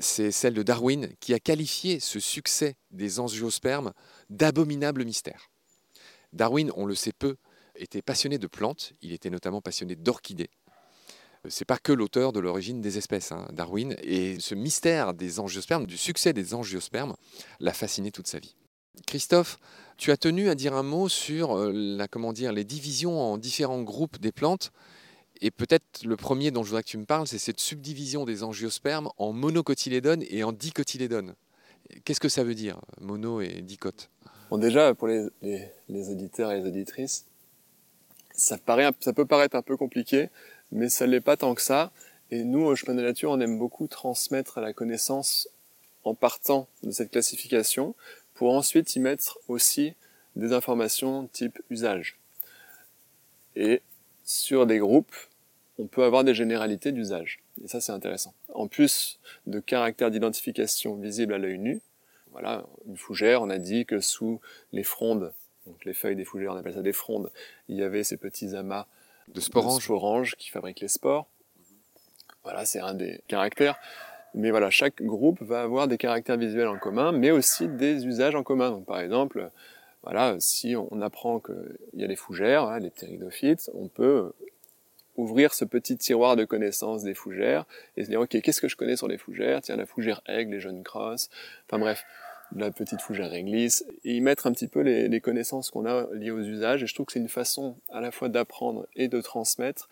c'est 0.00 0.30
celle 0.30 0.54
de 0.54 0.62
Darwin 0.62 1.08
qui 1.20 1.34
a 1.34 1.38
qualifié 1.38 2.00
ce 2.00 2.20
succès 2.20 2.76
des 2.90 3.20
angiospermes 3.20 3.92
d'abominable 4.30 5.04
mystère. 5.04 5.50
Darwin, 6.32 6.72
on 6.76 6.84
le 6.84 6.94
sait 6.94 7.12
peu, 7.12 7.36
était 7.74 8.02
passionné 8.02 8.38
de 8.38 8.46
plantes, 8.46 8.92
il 9.02 9.12
était 9.12 9.30
notamment 9.30 9.60
passionné 9.60 9.94
d'orchidées. 9.94 10.50
C'est 11.50 11.64
pas 11.64 11.78
que 11.78 11.92
l'auteur 11.92 12.32
de 12.32 12.40
l'origine 12.40 12.80
des 12.80 12.98
espèces, 12.98 13.32
hein, 13.32 13.46
Darwin, 13.52 13.96
et 14.02 14.38
ce 14.40 14.54
mystère 14.54 15.14
des 15.14 15.40
angiospermes, 15.40 15.86
du 15.86 15.96
succès 15.96 16.32
des 16.32 16.54
angiospermes, 16.54 17.14
l'a 17.60 17.72
fasciné 17.72 18.10
toute 18.10 18.26
sa 18.26 18.38
vie. 18.38 18.54
Christophe, 19.06 19.58
tu 19.96 20.10
as 20.10 20.16
tenu 20.16 20.48
à 20.48 20.54
dire 20.54 20.74
un 20.74 20.82
mot 20.82 21.08
sur 21.08 21.56
euh, 21.56 21.72
la, 21.72 22.08
comment 22.08 22.32
dire, 22.32 22.52
les 22.52 22.64
divisions 22.64 23.20
en 23.20 23.38
différents 23.38 23.82
groupes 23.82 24.18
des 24.18 24.32
plantes 24.32 24.72
et 25.40 25.50
peut-être 25.50 26.04
le 26.04 26.16
premier 26.16 26.50
dont 26.50 26.62
je 26.62 26.70
voudrais 26.70 26.82
que 26.82 26.88
tu 26.88 26.98
me 26.98 27.04
parles, 27.04 27.26
c'est 27.26 27.38
cette 27.38 27.60
subdivision 27.60 28.24
des 28.24 28.42
angiospermes 28.42 29.08
en 29.18 29.32
monocotylédones 29.32 30.24
et 30.28 30.42
en 30.42 30.52
dicotylédones. 30.52 31.34
Qu'est-ce 32.04 32.20
que 32.20 32.28
ça 32.28 32.44
veut 32.44 32.54
dire, 32.54 32.80
mono 33.00 33.40
et 33.40 33.62
dicote? 33.62 34.10
Bon, 34.50 34.58
déjà, 34.58 34.94
pour 34.94 35.08
les, 35.08 35.28
les, 35.42 36.10
auditeurs 36.10 36.50
et 36.52 36.60
les 36.60 36.66
auditrices, 36.66 37.26
ça, 38.32 38.58
paraît, 38.58 38.90
ça 39.00 39.12
peut 39.12 39.26
paraître 39.26 39.56
un 39.56 39.62
peu 39.62 39.76
compliqué, 39.76 40.28
mais 40.72 40.88
ça 40.88 41.06
l'est 41.06 41.20
pas 41.20 41.36
tant 41.36 41.54
que 41.54 41.62
ça. 41.62 41.92
Et 42.30 42.44
nous, 42.44 42.62
au 42.62 42.74
chemin 42.74 42.94
de 42.94 43.00
la 43.00 43.08
nature, 43.08 43.30
on 43.30 43.40
aime 43.40 43.58
beaucoup 43.58 43.86
transmettre 43.86 44.60
la 44.60 44.72
connaissance 44.72 45.48
en 46.04 46.14
partant 46.14 46.68
de 46.82 46.90
cette 46.90 47.10
classification 47.10 47.94
pour 48.34 48.54
ensuite 48.54 48.94
y 48.96 49.00
mettre 49.00 49.38
aussi 49.48 49.94
des 50.36 50.52
informations 50.52 51.26
type 51.32 51.58
usage. 51.70 52.18
Et 53.56 53.82
sur 54.24 54.66
des 54.66 54.78
groupes, 54.78 55.14
on 55.78 55.86
peut 55.86 56.04
avoir 56.04 56.24
des 56.24 56.34
généralités 56.34 56.92
d'usage. 56.92 57.40
Et 57.64 57.68
ça, 57.68 57.80
c'est 57.80 57.92
intéressant. 57.92 58.34
En 58.54 58.68
plus 58.68 59.18
de 59.46 59.58
caractères 59.60 60.10
d'identification 60.10 60.96
visibles 60.96 61.34
à 61.34 61.38
l'œil 61.38 61.58
nu, 61.58 61.80
voilà, 62.32 62.66
une 62.86 62.96
fougère, 62.96 63.42
on 63.42 63.50
a 63.50 63.58
dit 63.58 63.86
que 63.86 64.00
sous 64.00 64.40
les 64.72 64.84
frondes, 64.84 65.32
donc 65.66 65.84
les 65.84 65.94
feuilles 65.94 66.16
des 66.16 66.24
fougères, 66.24 66.52
on 66.52 66.56
appelle 66.56 66.74
ça 66.74 66.82
des 66.82 66.92
frondes, 66.92 67.30
il 67.68 67.76
y 67.76 67.82
avait 67.82 68.04
ces 68.04 68.16
petits 68.16 68.54
amas 68.54 68.86
de 69.34 69.40
sporanges, 69.40 70.36
qui 70.36 70.50
fabriquent 70.50 70.80
les 70.80 70.88
spores. 70.88 71.26
Voilà, 72.44 72.64
c'est 72.64 72.80
un 72.80 72.94
des 72.94 73.20
caractères. 73.28 73.76
Mais 74.34 74.50
voilà, 74.50 74.70
chaque 74.70 75.02
groupe 75.02 75.40
va 75.42 75.62
avoir 75.62 75.88
des 75.88 75.98
caractères 75.98 76.36
visuels 76.36 76.68
en 76.68 76.78
commun, 76.78 77.12
mais 77.12 77.30
aussi 77.30 77.68
des 77.68 78.06
usages 78.06 78.34
en 78.34 78.42
commun. 78.42 78.70
Donc, 78.70 78.86
par 78.86 79.00
exemple, 79.00 79.50
voilà, 80.02 80.36
si 80.38 80.76
on 80.76 81.00
apprend 81.00 81.40
qu'il 81.40 81.78
y 81.94 82.04
a 82.04 82.06
les 82.06 82.16
fougères, 82.16 82.64
hein, 82.64 82.78
les 82.78 82.90
ptéridophytes, 82.90 83.70
on 83.74 83.88
peut 83.88 84.32
ouvrir 85.16 85.52
ce 85.52 85.64
petit 85.64 85.96
tiroir 85.96 86.36
de 86.36 86.44
connaissances 86.44 87.02
des 87.02 87.14
fougères 87.14 87.66
et 87.96 88.04
se 88.04 88.10
dire, 88.10 88.20
ok, 88.20 88.40
qu'est-ce 88.40 88.60
que 88.60 88.68
je 88.68 88.76
connais 88.76 88.96
sur 88.96 89.08
les 89.08 89.18
fougères? 89.18 89.60
Tiens, 89.62 89.76
la 89.76 89.86
fougère 89.86 90.20
aigle, 90.26 90.52
les 90.52 90.60
jeunes 90.60 90.84
crosses, 90.84 91.28
enfin 91.66 91.80
bref, 91.80 92.04
la 92.54 92.70
petite 92.70 93.00
fougère 93.00 93.30
réglisse, 93.30 93.84
et 94.04 94.16
y 94.16 94.20
mettre 94.20 94.46
un 94.46 94.52
petit 94.52 94.68
peu 94.68 94.80
les, 94.80 95.08
les 95.08 95.20
connaissances 95.20 95.70
qu'on 95.70 95.86
a 95.86 96.06
liées 96.14 96.30
aux 96.30 96.40
usages. 96.40 96.82
Et 96.82 96.86
je 96.86 96.94
trouve 96.94 97.06
que 97.06 97.12
c'est 97.12 97.20
une 97.20 97.28
façon 97.28 97.76
à 97.90 98.00
la 98.00 98.10
fois 98.10 98.28
d'apprendre 98.28 98.86
et 98.96 99.08
de 99.08 99.20
transmettre 99.20 99.88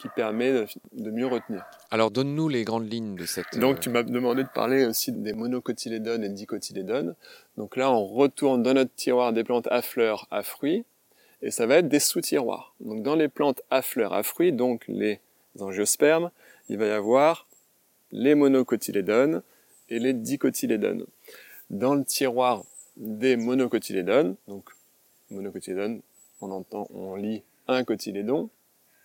qui 0.00 0.08
permet 0.08 0.64
de, 0.92 1.10
mieux 1.10 1.26
retenir. 1.26 1.62
Alors 1.90 2.10
donne-nous 2.10 2.48
les 2.48 2.64
grandes 2.64 2.90
lignes 2.90 3.16
de 3.16 3.26
cette... 3.26 3.58
Donc 3.58 3.76
euh, 3.76 3.80
tu 3.80 3.90
m'as 3.90 4.02
demandé 4.02 4.42
de 4.42 4.48
parler 4.48 4.86
aussi 4.86 5.12
des 5.12 5.34
monocotylédones 5.34 6.24
et 6.24 6.30
dicotylédones. 6.30 7.14
Donc 7.58 7.76
là 7.76 7.90
on 7.90 8.06
retourne 8.06 8.62
dans 8.62 8.72
notre 8.72 8.94
tiroir 8.94 9.34
des 9.34 9.44
plantes 9.44 9.68
à 9.70 9.82
fleurs, 9.82 10.26
à 10.30 10.42
fruits, 10.42 10.84
et 11.42 11.50
ça 11.50 11.66
va 11.66 11.76
être 11.76 11.88
des 11.88 12.00
sous-tiroirs. 12.00 12.74
Donc 12.80 13.02
dans 13.02 13.14
les 13.14 13.28
plantes 13.28 13.60
à 13.70 13.82
fleurs, 13.82 14.14
à 14.14 14.22
fruits, 14.22 14.52
donc 14.52 14.84
les 14.88 15.20
angiospermes, 15.58 16.30
il 16.70 16.78
va 16.78 16.86
y 16.86 16.90
avoir 16.90 17.46
les 18.10 18.34
monocotylédones 18.34 19.42
et 19.90 19.98
les 19.98 20.14
dicotylédones. 20.14 21.04
Dans 21.70 21.94
le 21.94 22.04
tiroir 22.04 22.64
des 22.96 23.36
monocotylédones, 23.36 24.36
donc 24.48 24.70
monocotylédones, 25.30 26.02
on 26.40 26.50
entend, 26.50 26.88
on 26.90 27.14
lit 27.14 27.42
un 27.68 27.84
cotylédon, 27.84 28.50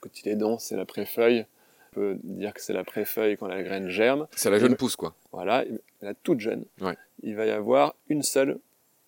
cotylédon 0.01 0.57
c'est 0.57 0.75
la 0.75 0.86
préfeuille, 0.86 1.45
on 1.91 1.95
peut 1.95 2.17
dire 2.24 2.53
que 2.53 2.62
c'est 2.62 2.74
la 2.74 2.84
préfeuille 2.84 3.38
quand 3.38 3.48
la 3.48 3.63
graine 3.63 3.89
germe. 3.89 4.27
C'est 4.36 4.50
la 4.50 4.60
jeune 4.60 4.75
pousse 4.75 4.95
quoi. 4.95 5.15
Voilà, 5.31 5.63
la 6.01 6.13
toute 6.13 6.39
jeune. 6.39 6.65
Il 7.24 7.36
va 7.36 7.45
y 7.45 7.51
avoir 7.51 7.95
une 8.10 8.24
seule 8.24 8.60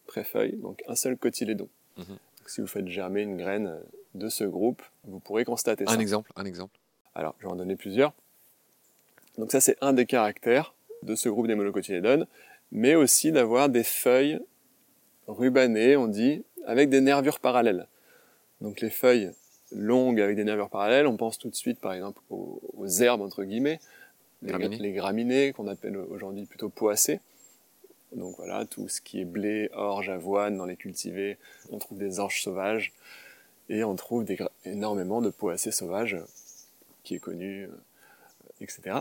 préfeuille, 0.06 0.56
donc 0.58 0.84
un 0.88 0.96
seul 0.96 1.18
cotylédon. 1.18 1.68
Mhm 1.98 2.18
si 2.50 2.62
vous 2.62 2.68
faites 2.68 2.88
germer 2.88 3.22
une 3.22 3.38
graine 3.38 3.80
de 4.16 4.30
ce 4.30 4.44
groupe, 4.44 4.82
vous 5.04 5.20
pourrez 5.20 5.46
constater 5.46 5.86
ça. 5.86 5.92
Un 5.92 6.00
exemple, 6.00 6.32
un 6.36 6.46
exemple. 6.46 6.78
Alors, 7.16 7.36
je 7.40 7.46
vais 7.46 7.52
en 7.52 7.56
donner 7.56 7.76
plusieurs. 7.76 8.14
Donc 9.38 9.52
ça, 9.52 9.62
c'est 9.62 9.78
un 9.82 9.94
des 9.94 10.06
caractères 10.06 10.74
de 11.04 11.16
ce 11.16 11.30
groupe 11.30 11.48
des 11.48 11.56
monocotylédones, 11.56 12.28
mais 12.72 12.96
aussi 12.96 13.32
d'avoir 13.32 13.70
des 13.70 13.84
feuilles 13.84 14.40
rubanées, 15.28 15.98
on 15.98 16.08
dit, 16.08 16.44
avec 16.66 16.90
des 16.90 17.02
nervures 17.02 17.40
parallèles. 17.40 17.88
Donc 18.62 18.82
les 18.82 18.90
feuilles 18.90 19.32
longues 19.72 20.22
avec 20.22 20.36
des 20.36 20.44
nervures 20.44 20.70
parallèles, 20.70 21.08
on 21.08 21.18
pense 21.18 21.38
tout 21.38 21.50
de 21.50 21.56
suite, 21.56 21.80
par 21.80 21.94
exemple, 21.94 22.22
aux, 22.30 22.88
herbes, 23.02 23.22
entre 23.22 23.44
guillemets, 23.44 23.80
les, 24.42 24.68
les 24.70 24.92
graminées, 24.92 25.54
qu'on 25.54 25.68
appelle 25.68 25.98
aujourd'hui 25.98 26.46
plutôt 26.46 26.70
poissées. 26.70 27.20
Donc 28.14 28.36
voilà, 28.38 28.66
tout 28.66 28.88
ce 28.88 29.02
qui 29.02 29.20
est 29.22 29.26
blé, 29.26 29.70
orge, 29.74 30.10
avoine 30.10 30.58
dans 30.58 30.66
les 30.66 30.78
cultivés, 30.78 31.38
on 31.70 31.78
trouve 31.78 31.98
des 31.98 32.20
orges 32.20 32.42
sauvages 32.42 32.94
et 33.70 33.84
on 33.84 33.96
trouve 33.96 34.26
énormément 34.64 35.22
de 35.22 35.30
poacées 35.30 35.72
sauvages 35.72 36.18
qui 37.04 37.16
est 37.16 37.20
connu, 37.20 37.64
euh, 37.64 37.70
etc. 38.62 39.00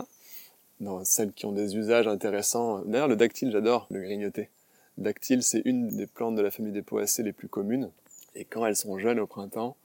dans 0.79 1.03
celles 1.03 1.31
qui 1.33 1.45
ont 1.45 1.51
des 1.51 1.75
usages 1.75 2.07
intéressants. 2.07 2.79
D'ailleurs, 2.85 3.07
le 3.07 3.15
dactyle, 3.15 3.51
j'adore 3.51 3.87
le 3.89 4.01
grignoter. 4.01 4.49
Dactyle, 4.97 5.43
c'est 5.43 5.61
une 5.65 5.89
des 5.89 6.07
plantes 6.07 6.35
de 6.35 6.41
la 6.41 6.51
famille 6.51 6.71
des 6.71 6.81
poacées 6.81 7.23
les 7.23 7.33
plus 7.33 7.47
communes. 7.47 7.91
Et 8.35 8.45
quand 8.45 8.65
elles 8.65 8.75
sont 8.75 8.97
jeunes 8.99 9.19
au 9.19 9.27
printemps, 9.27 9.75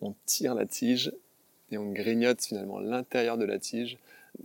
on 0.00 0.14
tire 0.26 0.54
la 0.54 0.66
tige 0.66 1.12
et 1.70 1.78
on 1.78 1.90
grignote 1.92 2.42
finalement 2.42 2.78
l'intérieur 2.78 3.36
de 3.36 3.44
la 3.44 3.58
tige 3.58 3.98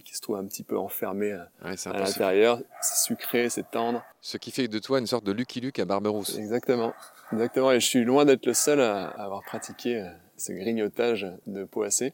qui 0.04 0.16
se 0.16 0.22
trouve 0.22 0.38
un 0.38 0.46
petit 0.46 0.64
peu 0.64 0.78
enfermé 0.78 1.34
à, 1.34 1.50
à 1.62 2.00
l'intérieur. 2.00 2.60
C'est 2.82 3.06
sucré, 3.06 3.50
c'est 3.50 3.70
tendre. 3.70 4.04
Ce 4.22 4.38
qui 4.38 4.52
fait 4.52 4.68
de 4.68 4.80
toi 4.80 5.00
une 5.00 5.08
sorte 5.08 5.24
de 5.24 5.32
Lucky 5.32 5.62
Luke 5.62 5.80
à 5.80 5.86
Barberousse. 5.86 6.38
Exactement. 6.38 6.94
Exactement. 7.32 7.72
Et 7.72 7.80
je 7.80 7.86
suis 7.86 8.04
loin 8.04 8.26
d'être 8.26 8.46
le 8.46 8.54
seul 8.54 8.82
à, 8.82 9.08
avoir 9.10 9.44
pratiqué 9.44 10.02
euh, 10.02 10.10
ce 10.38 10.52
grignotage 10.52 11.28
de 11.48 11.64
poacée. 11.64 12.14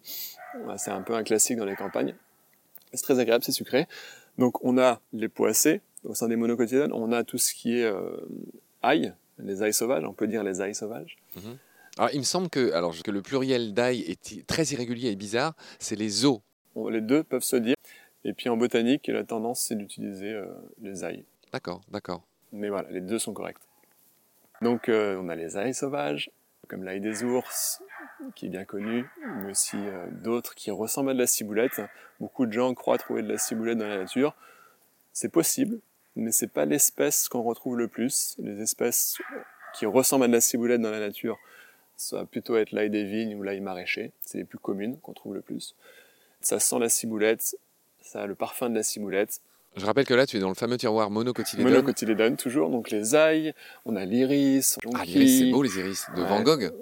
C'est 0.77 0.91
un 0.91 1.01
peu 1.01 1.13
un 1.13 1.23
classique 1.23 1.57
dans 1.57 1.65
les 1.65 1.75
campagnes. 1.75 2.15
C'est 2.93 3.03
très 3.03 3.19
agréable, 3.19 3.43
c'est 3.43 3.51
sucré. 3.51 3.87
Donc 4.37 4.63
on 4.63 4.77
a 4.77 5.01
les 5.13 5.29
poacées 5.29 5.81
au 6.03 6.13
sein 6.13 6.27
des 6.27 6.35
monocotylédones. 6.35 6.93
On 6.93 7.11
a 7.11 7.23
tout 7.23 7.37
ce 7.37 7.53
qui 7.53 7.79
est 7.79 7.85
euh, 7.85 8.17
ail, 8.81 9.13
les 9.37 9.63
ailles 9.63 9.73
sauvages. 9.73 10.03
On 10.05 10.13
peut 10.13 10.27
dire 10.27 10.43
les 10.43 10.61
ailles 10.61 10.75
sauvages. 10.75 11.17
Mhm. 11.35 11.57
Alors, 11.97 12.11
il 12.13 12.19
me 12.19 12.23
semble 12.23 12.49
que, 12.49 12.71
alors, 12.71 12.95
que 13.03 13.11
le 13.11 13.21
pluriel 13.21 13.73
d'ail 13.73 14.01
est 14.01 14.47
très 14.47 14.63
irrégulier 14.63 15.09
et 15.09 15.15
bizarre. 15.17 15.53
C'est 15.79 15.97
les 15.97 16.25
os 16.25 16.39
les 16.87 17.01
deux 17.01 17.23
peuvent 17.23 17.43
se 17.43 17.57
dire. 17.57 17.75
Et 18.23 18.33
puis 18.33 18.47
en 18.47 18.55
botanique, 18.57 19.07
la 19.07 19.23
tendance, 19.23 19.61
c'est 19.61 19.75
d'utiliser 19.75 20.31
euh, 20.31 20.45
les 20.81 21.03
ailles. 21.03 21.25
D'accord, 21.51 21.81
d'accord. 21.89 22.23
Mais 22.53 22.69
voilà, 22.69 22.89
les 22.91 23.01
deux 23.01 23.19
sont 23.19 23.33
corrects. 23.33 23.57
Donc 24.61 24.89
euh, 24.89 25.17
on 25.21 25.29
a 25.29 25.35
les 25.35 25.57
ailles 25.57 25.73
sauvages, 25.73 26.29
comme 26.67 26.83
l'ail 26.83 27.01
des 27.01 27.23
ours, 27.23 27.81
qui 28.35 28.47
est 28.47 28.49
bien 28.49 28.65
connu, 28.65 29.05
mais 29.37 29.51
aussi 29.51 29.77
euh, 29.77 30.07
d'autres 30.11 30.55
qui 30.55 30.71
ressemblent 30.71 31.11
à 31.11 31.13
de 31.13 31.19
la 31.19 31.27
ciboulette. 31.27 31.81
Beaucoup 32.19 32.45
de 32.45 32.51
gens 32.51 32.73
croient 32.73 32.97
trouver 32.97 33.21
de 33.21 33.31
la 33.31 33.37
ciboulette 33.37 33.77
dans 33.77 33.87
la 33.87 33.97
nature. 33.97 34.35
C'est 35.13 35.29
possible, 35.29 35.79
mais 36.15 36.31
c'est 36.31 36.51
pas 36.51 36.65
l'espèce 36.65 37.29
qu'on 37.29 37.41
retrouve 37.41 37.77
le 37.77 37.87
plus. 37.87 38.35
Les 38.39 38.61
espèces 38.61 39.17
qui 39.73 39.85
ressemblent 39.85 40.25
à 40.25 40.27
de 40.27 40.33
la 40.33 40.41
ciboulette 40.41 40.81
dans 40.81 40.91
la 40.91 40.99
nature, 40.99 41.37
ça 41.97 42.17
va 42.17 42.25
plutôt 42.25 42.57
être 42.57 42.71
l'ail 42.71 42.89
des 42.89 43.05
vignes 43.05 43.35
ou 43.35 43.43
l'ail 43.43 43.59
maraîcher. 43.59 44.11
C'est 44.21 44.37
les 44.37 44.45
plus 44.45 44.59
communes 44.59 44.97
qu'on 44.99 45.13
trouve 45.13 45.35
le 45.35 45.41
plus. 45.41 45.75
Ça 46.41 46.59
sent 46.59 46.79
la 46.79 46.89
ciboulette, 46.89 47.57
ça 48.01 48.21
a 48.21 48.25
le 48.25 48.35
parfum 48.35 48.69
de 48.69 48.75
la 48.75 48.83
ciboulette. 48.83 49.41
Je 49.75 49.85
rappelle 49.85 50.05
que 50.05 50.13
là, 50.13 50.25
tu 50.25 50.37
es 50.37 50.39
dans 50.39 50.49
le 50.49 50.55
fameux 50.55 50.77
tiroir 50.77 51.11
monocotylédone. 51.11 51.71
Monocotylédone, 51.71 52.37
toujours. 52.37 52.69
Donc 52.69 52.89
les 52.89 53.15
ailles, 53.15 53.53
on 53.85 53.95
a 53.95 54.03
l'iris. 54.03 54.77
Ah, 54.95 55.05
l'iris, 55.05 55.39
c'est 55.39 55.51
beau 55.51 55.61
les 55.61 55.77
iris. 55.77 56.07
De 56.15 56.23
Van 56.23 56.41
Gogh 56.41 56.73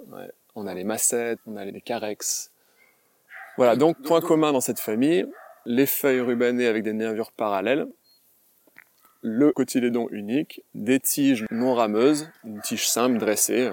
On 0.58 0.66
a 0.66 0.74
les 0.74 0.84
massettes, 0.84 1.38
on 1.46 1.56
a 1.56 1.64
les 1.64 1.80
carex. 1.80 2.50
Voilà, 3.56 3.76
donc 3.76 4.00
point 4.02 4.20
commun 4.20 4.52
dans 4.52 4.60
cette 4.60 4.80
famille, 4.80 5.26
les 5.66 5.86
feuilles 5.86 6.20
rubanées 6.20 6.66
avec 6.66 6.82
des 6.82 6.92
nervures 6.92 7.30
parallèles, 7.32 7.86
le 9.22 9.52
cotylédon 9.52 10.08
unique, 10.10 10.62
des 10.74 10.98
tiges 11.00 11.46
non 11.50 11.74
rameuses, 11.74 12.28
une 12.44 12.60
tige 12.60 12.88
simple 12.88 13.18
dressée, 13.18 13.70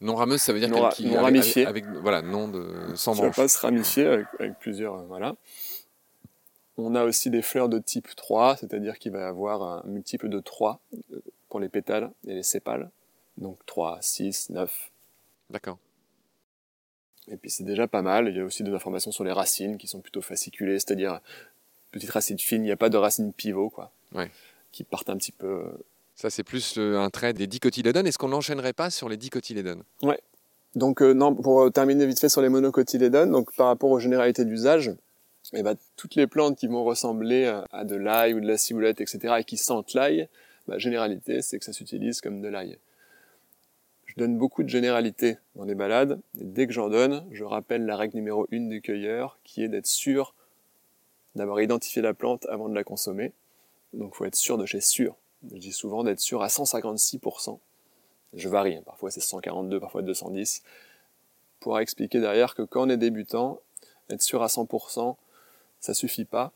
non 0.00 0.14
rameuse, 0.14 0.42
ça 0.42 0.52
veut 0.52 0.60
dire 0.60 0.68
non, 0.68 0.88
qui 0.90 1.06
non 1.06 1.22
ramifiée. 1.22 1.66
Avec, 1.66 1.86
voilà, 1.86 2.22
non 2.22 2.48
de 2.48 2.94
sans 2.94 3.14
Ça 3.14 3.22
va 3.22 3.30
pas 3.30 3.48
se 3.48 3.58
ramifier 3.58 4.06
avec, 4.06 4.58
plusieurs, 4.60 4.94
euh, 4.96 5.04
voilà. 5.06 5.36
On 6.78 6.94
a 6.94 7.04
aussi 7.04 7.30
des 7.30 7.40
fleurs 7.40 7.70
de 7.70 7.78
type 7.78 8.14
3, 8.16 8.56
c'est-à-dire 8.58 8.98
qu'il 8.98 9.12
va 9.12 9.20
y 9.20 9.22
avoir 9.22 9.62
un 9.62 9.82
multiple 9.86 10.28
de 10.28 10.40
3 10.40 10.80
euh, 11.12 11.22
pour 11.48 11.60
les 11.60 11.70
pétales 11.70 12.10
et 12.26 12.34
les 12.34 12.42
sépales. 12.42 12.90
Donc 13.38 13.58
3, 13.64 13.98
6, 14.02 14.50
9. 14.50 14.90
D'accord. 15.50 15.78
Et 17.30 17.36
puis 17.36 17.50
c'est 17.50 17.64
déjà 17.64 17.86
pas 17.86 18.02
mal. 18.02 18.28
Il 18.28 18.36
y 18.36 18.40
a 18.40 18.44
aussi 18.44 18.62
des 18.62 18.72
informations 18.72 19.10
sur 19.10 19.24
les 19.24 19.32
racines 19.32 19.78
qui 19.78 19.86
sont 19.86 20.00
plutôt 20.00 20.22
fasciculées, 20.22 20.78
c'est-à-dire 20.78 21.20
petites 21.90 22.10
racines 22.10 22.38
fines, 22.38 22.62
il 22.62 22.66
n'y 22.66 22.72
a 22.72 22.76
pas 22.76 22.90
de 22.90 22.96
racines 22.96 23.32
pivot, 23.32 23.70
quoi. 23.70 23.90
Ouais. 24.14 24.30
Qui 24.72 24.84
partent 24.84 25.10
un 25.10 25.16
petit 25.16 25.32
peu 25.32 25.46
euh, 25.46 25.84
ça, 26.16 26.30
c'est 26.30 26.44
plus 26.44 26.78
un 26.78 27.10
trait 27.10 27.34
des 27.34 27.46
dicotylédones. 27.46 28.06
Est-ce 28.06 28.16
qu'on 28.16 28.28
n'enchaînerait 28.28 28.72
pas 28.72 28.88
sur 28.88 29.10
les 29.10 29.18
dicotylédones? 29.18 29.82
Ouais. 30.02 30.18
Donc, 30.74 31.02
euh, 31.02 31.12
non, 31.12 31.34
pour 31.34 31.70
terminer 31.70 32.06
vite 32.06 32.18
fait 32.18 32.30
sur 32.30 32.40
les 32.40 32.48
monocotylédones, 32.48 33.30
donc 33.30 33.54
par 33.54 33.66
rapport 33.66 33.90
aux 33.90 34.00
généralités 34.00 34.46
d'usage, 34.46 34.92
eh 35.52 35.62
ben, 35.62 35.76
toutes 35.96 36.14
les 36.14 36.26
plantes 36.26 36.56
qui 36.56 36.68
vont 36.68 36.84
ressembler 36.84 37.44
à 37.70 37.84
de 37.84 37.96
l'ail 37.96 38.32
ou 38.32 38.40
de 38.40 38.46
la 38.46 38.56
ciboulette, 38.56 39.02
etc., 39.02 39.34
et 39.38 39.44
qui 39.44 39.58
sentent 39.58 39.92
l'ail, 39.92 40.28
bah, 40.66 40.78
généralité, 40.78 41.42
c'est 41.42 41.58
que 41.58 41.64
ça 41.64 41.74
s'utilise 41.74 42.22
comme 42.22 42.40
de 42.40 42.48
l'ail. 42.48 42.78
Donne 44.16 44.38
beaucoup 44.38 44.62
de 44.62 44.68
généralités 44.68 45.38
dans 45.56 45.64
les 45.64 45.74
balades, 45.74 46.20
et 46.40 46.44
dès 46.44 46.66
que 46.66 46.72
j'en 46.72 46.88
donne, 46.88 47.26
je 47.32 47.44
rappelle 47.44 47.84
la 47.84 47.96
règle 47.96 48.16
numéro 48.16 48.46
une 48.50 48.68
du 48.68 48.80
cueilleur, 48.80 49.38
qui 49.44 49.62
est 49.62 49.68
d'être 49.68 49.86
sûr 49.86 50.34
d'avoir 51.34 51.60
identifié 51.60 52.00
la 52.00 52.14
plante 52.14 52.46
avant 52.46 52.68
de 52.68 52.74
la 52.74 52.82
consommer. 52.82 53.32
Donc, 53.92 54.12
il 54.14 54.16
faut 54.16 54.24
être 54.24 54.36
sûr 54.36 54.56
de 54.56 54.64
chez 54.64 54.80
sûr. 54.80 55.16
Je 55.52 55.58
dis 55.58 55.72
souvent 55.72 56.02
d'être 56.02 56.20
sûr 56.20 56.42
à 56.42 56.48
156%. 56.48 57.58
Je 58.34 58.48
varie, 58.48 58.76
hein. 58.76 58.82
parfois 58.84 59.10
c'est 59.10 59.20
142, 59.20 59.80
parfois 59.80 60.02
210. 60.02 60.62
Pour 61.60 61.78
expliquer 61.78 62.20
derrière 62.20 62.54
que 62.54 62.62
quand 62.62 62.86
on 62.86 62.90
est 62.90 62.96
débutant, 62.96 63.60
être 64.10 64.22
sûr 64.22 64.42
à 64.42 64.46
100%, 64.46 65.16
ça 65.80 65.94
suffit 65.94 66.24
pas. 66.24 66.52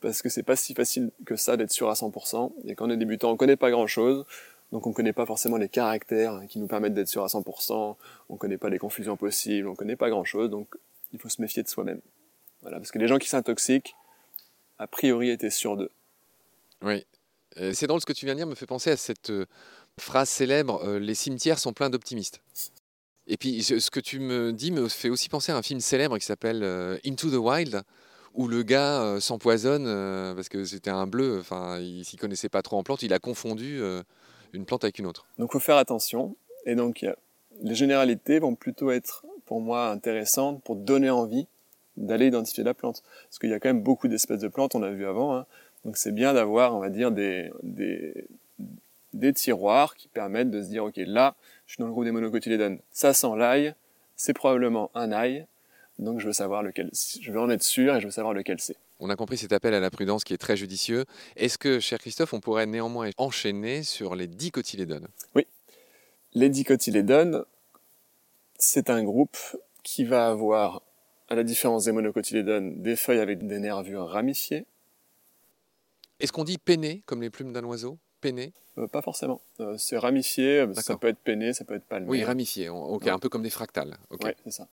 Parce 0.00 0.22
que 0.22 0.28
c'est 0.28 0.42
pas 0.42 0.56
si 0.56 0.74
facile 0.74 1.10
que 1.24 1.36
ça 1.36 1.56
d'être 1.56 1.72
sûr 1.72 1.88
à 1.88 1.94
100%. 1.94 2.52
Et 2.66 2.74
quand 2.74 2.86
on 2.86 2.90
est 2.90 2.96
débutant, 2.96 3.30
on 3.30 3.36
connaît 3.36 3.56
pas 3.56 3.70
grand 3.70 3.86
chose. 3.86 4.26
Donc 4.74 4.88
on 4.88 4.92
connaît 4.92 5.12
pas 5.12 5.24
forcément 5.24 5.56
les 5.56 5.68
caractères 5.68 6.40
qui 6.48 6.58
nous 6.58 6.66
permettent 6.66 6.94
d'être 6.94 7.06
sûr 7.06 7.22
à 7.22 7.28
100%. 7.28 7.94
On 8.28 8.36
connaît 8.36 8.58
pas 8.58 8.68
les 8.68 8.80
confusions 8.80 9.16
possibles. 9.16 9.68
On 9.68 9.76
connaît 9.76 9.94
pas 9.94 10.10
grand 10.10 10.24
chose. 10.24 10.50
Donc 10.50 10.66
il 11.12 11.20
faut 11.20 11.28
se 11.28 11.40
méfier 11.40 11.62
de 11.62 11.68
soi-même. 11.68 12.00
Voilà. 12.60 12.78
Parce 12.78 12.90
que 12.90 12.98
les 12.98 13.06
gens 13.06 13.18
qui 13.18 13.28
s'intoxiquent, 13.28 13.94
a 14.80 14.88
priori 14.88 15.30
étaient 15.30 15.48
sûrs 15.48 15.76
d'eux. 15.76 15.92
Oui, 16.82 17.06
euh, 17.60 17.72
c'est 17.72 17.86
drôle 17.86 18.00
ce 18.00 18.06
que 18.06 18.12
tu 18.12 18.26
viens 18.26 18.34
de 18.34 18.40
dire, 18.40 18.48
me 18.48 18.56
fait 18.56 18.66
penser 18.66 18.90
à 18.90 18.96
cette 18.96 19.30
euh, 19.30 19.46
phrase 19.96 20.28
célèbre 20.28 20.84
euh, 20.84 20.98
Les 20.98 21.14
cimetières 21.14 21.60
sont 21.60 21.72
pleins 21.72 21.88
d'optimistes. 21.88 22.40
Et 23.28 23.36
puis 23.36 23.62
ce 23.62 23.90
que 23.92 24.00
tu 24.00 24.18
me 24.18 24.52
dis 24.52 24.72
me 24.72 24.88
fait 24.88 25.08
aussi 25.08 25.28
penser 25.28 25.52
à 25.52 25.56
un 25.56 25.62
film 25.62 25.78
célèbre 25.78 26.18
qui 26.18 26.26
s'appelle 26.26 26.62
Into 27.06 27.30
the 27.30 27.36
Wild, 27.36 27.82
où 28.34 28.48
le 28.48 28.62
gars 28.64 29.18
s'empoisonne 29.18 29.86
parce 30.34 30.50
que 30.50 30.66
c'était 30.66 30.90
un 30.90 31.06
bleu, 31.06 31.38
enfin 31.40 31.78
il 31.78 32.04
s'y 32.04 32.18
connaissait 32.18 32.50
pas 32.50 32.60
trop 32.60 32.76
en 32.76 32.82
plantes, 32.82 33.02
il 33.02 33.14
a 33.14 33.18
confondu 33.18 33.80
une 34.54 34.64
plante 34.64 34.84
avec 34.84 34.98
une 34.98 35.06
autre. 35.06 35.26
Donc 35.38 35.50
il 35.50 35.52
faut 35.52 35.60
faire 35.60 35.76
attention. 35.76 36.36
Et 36.66 36.74
donc 36.74 37.06
les 37.62 37.74
généralités 37.74 38.38
vont 38.38 38.54
plutôt 38.54 38.90
être 38.90 39.24
pour 39.46 39.60
moi 39.60 39.88
intéressantes 39.88 40.62
pour 40.62 40.76
donner 40.76 41.10
envie 41.10 41.46
d'aller 41.96 42.26
identifier 42.26 42.64
la 42.64 42.74
plante. 42.74 43.02
Parce 43.24 43.38
qu'il 43.38 43.50
y 43.50 43.54
a 43.54 43.60
quand 43.60 43.68
même 43.68 43.82
beaucoup 43.82 44.08
d'espèces 44.08 44.40
de 44.40 44.48
plantes, 44.48 44.74
on 44.74 44.80
l'a 44.80 44.90
vu 44.90 45.06
avant. 45.06 45.36
Hein. 45.36 45.46
Donc 45.84 45.96
c'est 45.96 46.12
bien 46.12 46.32
d'avoir, 46.32 46.74
on 46.74 46.80
va 46.80 46.88
dire, 46.88 47.12
des, 47.12 47.50
des, 47.62 48.26
des, 49.12 49.32
tiroirs 49.32 49.94
qui 49.94 50.08
permettent 50.08 50.50
de 50.50 50.62
se 50.62 50.68
dire, 50.68 50.84
ok, 50.84 50.94
là, 50.96 51.34
je 51.66 51.74
suis 51.74 51.80
dans 51.80 51.86
le 51.86 51.92
groupe 51.92 52.04
des 52.04 52.10
monocotylédones, 52.10 52.78
ça 52.90 53.12
sent 53.12 53.36
l'ail, 53.36 53.74
c'est 54.16 54.32
probablement 54.32 54.90
un 54.94 55.12
ail, 55.12 55.46
donc 55.98 56.20
je 56.20 56.26
veux 56.26 56.32
savoir 56.32 56.62
lequel, 56.62 56.90
je 56.92 57.30
veux 57.30 57.40
en 57.40 57.50
être 57.50 57.62
sûr 57.62 57.94
et 57.94 58.00
je 58.00 58.06
veux 58.06 58.10
savoir 58.10 58.34
lequel 58.34 58.60
c'est. 58.60 58.76
On 59.00 59.10
a 59.10 59.16
compris 59.16 59.36
cet 59.36 59.52
appel 59.52 59.74
à 59.74 59.80
la 59.80 59.90
prudence 59.90 60.24
qui 60.24 60.34
est 60.34 60.38
très 60.38 60.56
judicieux. 60.56 61.04
Est-ce 61.36 61.58
que, 61.58 61.80
cher 61.80 61.98
Christophe, 61.98 62.32
on 62.32 62.40
pourrait 62.40 62.66
néanmoins 62.66 63.10
enchaîner 63.16 63.82
sur 63.82 64.14
les 64.14 64.26
dicotylédones 64.26 65.08
Oui. 65.34 65.46
Les 66.32 66.48
dicotylédones, 66.48 67.44
c'est 68.58 68.90
un 68.90 69.02
groupe 69.02 69.36
qui 69.82 70.04
va 70.04 70.28
avoir, 70.28 70.82
à 71.28 71.34
la 71.34 71.42
différence 71.42 71.84
des 71.84 71.92
monocotylédones, 71.92 72.82
des 72.82 72.96
feuilles 72.96 73.20
avec 73.20 73.46
des 73.46 73.58
nervures 73.58 74.08
ramifiées, 74.08 74.66
est-ce 76.20 76.32
qu'on 76.32 76.44
dit 76.44 76.58
peiné, 76.58 77.02
comme 77.06 77.20
les 77.22 77.30
plumes 77.30 77.52
d'un 77.52 77.64
oiseau? 77.64 77.98
Peiné 78.20 78.52
euh, 78.78 78.86
Pas 78.86 79.02
forcément. 79.02 79.40
Euh, 79.60 79.76
c'est 79.76 79.98
ramifié, 79.98 80.60
euh, 80.60 80.72
ça 80.74 80.96
peut 80.96 81.08
être 81.08 81.18
peiné, 81.18 81.52
ça 81.52 81.64
peut 81.64 81.74
être 81.74 81.84
palmé. 81.84 82.08
Oui, 82.08 82.24
ramifié, 82.24 82.68
ok, 82.68 83.08
un 83.08 83.18
peu 83.18 83.28
comme 83.28 83.42
des 83.42 83.50
fractales. 83.50 83.96
Oui, 84.10 84.30
c'est 84.44 84.50
ça. 84.50 84.68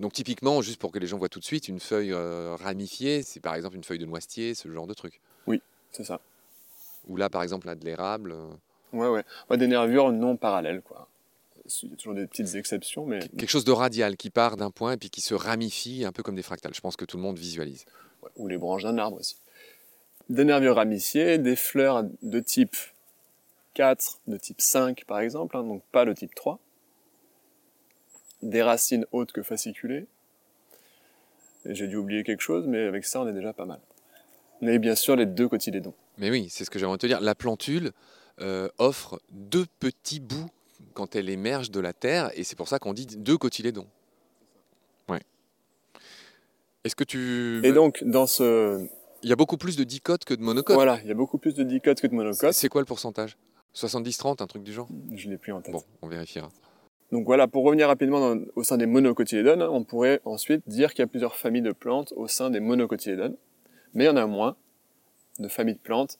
Donc 0.00 0.12
typiquement, 0.12 0.62
juste 0.62 0.80
pour 0.80 0.92
que 0.92 0.98
les 0.98 1.06
gens 1.06 1.18
voient 1.18 1.28
tout 1.28 1.40
de 1.40 1.44
suite, 1.44 1.68
une 1.68 1.80
feuille 1.80 2.14
ramifiée, 2.14 3.22
c'est 3.22 3.40
par 3.40 3.54
exemple 3.54 3.76
une 3.76 3.84
feuille 3.84 3.98
de 3.98 4.06
noisetier, 4.06 4.54
ce 4.54 4.70
genre 4.70 4.86
de 4.86 4.94
truc. 4.94 5.20
Oui, 5.46 5.60
c'est 5.92 6.04
ça. 6.04 6.20
Ou 7.08 7.16
là, 7.16 7.30
par 7.30 7.42
exemple, 7.42 7.66
là, 7.66 7.74
de 7.74 7.84
l'érable. 7.84 8.34
Ouais, 8.92 9.08
ouais. 9.08 9.56
des 9.56 9.66
nervures 9.66 10.12
non 10.12 10.36
parallèles, 10.36 10.82
quoi. 10.82 11.08
Il 11.82 11.90
y 11.90 11.92
a 11.92 11.96
toujours 11.96 12.14
des 12.14 12.26
petites 12.26 12.54
exceptions, 12.54 13.04
mais... 13.04 13.18
Quelque 13.18 13.48
chose 13.50 13.64
de 13.64 13.72
radial 13.72 14.16
qui 14.16 14.30
part 14.30 14.56
d'un 14.56 14.70
point 14.70 14.92
et 14.92 14.96
puis 14.96 15.10
qui 15.10 15.20
se 15.20 15.34
ramifie 15.34 16.04
un 16.06 16.12
peu 16.12 16.22
comme 16.22 16.34
des 16.34 16.42
fractales. 16.42 16.74
Je 16.74 16.80
pense 16.80 16.96
que 16.96 17.04
tout 17.04 17.18
le 17.18 17.22
monde 17.22 17.38
visualise. 17.38 17.84
ou 18.36 18.48
les 18.48 18.56
branches 18.56 18.84
d'un 18.84 18.96
arbre 18.96 19.18
aussi 19.18 19.36
des 20.28 20.44
nervures 20.44 20.76
ramifiées, 20.76 21.38
des 21.38 21.56
fleurs 21.56 22.04
de 22.22 22.40
type 22.40 22.76
4, 23.74 24.20
de 24.26 24.36
type 24.36 24.60
5 24.60 25.04
par 25.06 25.20
exemple, 25.20 25.56
hein, 25.56 25.64
donc 25.64 25.82
pas 25.92 26.04
le 26.04 26.14
type 26.14 26.34
3, 26.34 26.58
des 28.42 28.62
racines 28.62 29.06
hautes 29.12 29.32
que 29.32 29.42
fasciculées, 29.42 30.06
et 31.64 31.74
j'ai 31.74 31.86
dû 31.86 31.96
oublier 31.96 32.22
quelque 32.24 32.40
chose, 32.40 32.66
mais 32.66 32.84
avec 32.84 33.04
ça 33.04 33.20
on 33.20 33.28
est 33.28 33.32
déjà 33.32 33.52
pas 33.52 33.64
mal. 33.64 33.80
Mais 34.60 34.78
bien 34.78 34.94
sûr 34.94 35.16
les 35.16 35.26
deux 35.26 35.48
cotylédons. 35.48 35.94
Mais 36.18 36.30
oui, 36.30 36.48
c'est 36.50 36.64
ce 36.64 36.70
que 36.70 36.78
j'aimerais 36.78 36.98
te 36.98 37.06
dire. 37.06 37.20
La 37.20 37.34
plantule 37.34 37.92
euh, 38.40 38.68
offre 38.78 39.20
deux 39.30 39.66
petits 39.78 40.20
bouts 40.20 40.50
quand 40.94 41.14
elle 41.14 41.28
émerge 41.28 41.70
de 41.70 41.80
la 41.80 41.92
terre, 41.92 42.30
et 42.34 42.44
c'est 42.44 42.56
pour 42.56 42.68
ça 42.68 42.78
qu'on 42.78 42.92
dit 42.92 43.06
deux 43.06 43.38
cotylédons. 43.38 43.86
Ouais. 45.08 45.20
Est-ce 46.84 46.96
que 46.96 47.04
tu... 47.04 47.60
Et 47.64 47.72
donc, 47.72 48.02
dans 48.04 48.26
ce, 48.26 48.86
Il 49.22 49.28
y 49.28 49.32
a 49.32 49.36
beaucoup 49.36 49.56
plus 49.56 49.76
de 49.76 49.84
dicotes 49.84 50.24
que 50.24 50.34
de 50.34 50.42
monocotes. 50.42 50.74
Voilà, 50.74 51.00
il 51.02 51.08
y 51.08 51.10
a 51.10 51.14
beaucoup 51.14 51.38
plus 51.38 51.54
de 51.54 51.62
dicotes 51.62 52.00
que 52.00 52.06
de 52.06 52.14
monocotes. 52.14 52.52
C'est 52.52 52.68
quoi 52.68 52.80
le 52.80 52.86
pourcentage? 52.86 53.36
70-30, 53.74 54.42
un 54.42 54.46
truc 54.46 54.62
du 54.62 54.72
genre? 54.72 54.88
Je 55.14 55.28
l'ai 55.28 55.38
plus 55.38 55.52
en 55.52 55.60
tête. 55.60 55.72
Bon, 55.72 55.82
on 56.02 56.08
vérifiera. 56.08 56.50
Donc 57.12 57.24
voilà, 57.26 57.48
pour 57.48 57.64
revenir 57.64 57.88
rapidement 57.88 58.20
dans- 58.34 58.42
au 58.54 58.62
sein 58.62 58.76
des 58.76 58.86
monocotylédones, 58.86 59.62
on 59.62 59.82
pourrait 59.84 60.20
ensuite 60.24 60.62
dire 60.68 60.90
qu'il 60.92 61.00
y 61.00 61.04
a 61.04 61.06
plusieurs 61.06 61.36
familles 61.36 61.62
de 61.62 61.72
plantes 61.72 62.12
au 62.16 62.28
sein 62.28 62.50
des 62.50 62.60
monocotylédones, 62.60 63.36
mais 63.94 64.04
il 64.04 64.06
y 64.06 64.10
en 64.10 64.16
a 64.16 64.26
moins 64.26 64.56
de 65.38 65.48
familles 65.48 65.74
de 65.76 65.80
plantes 65.80 66.18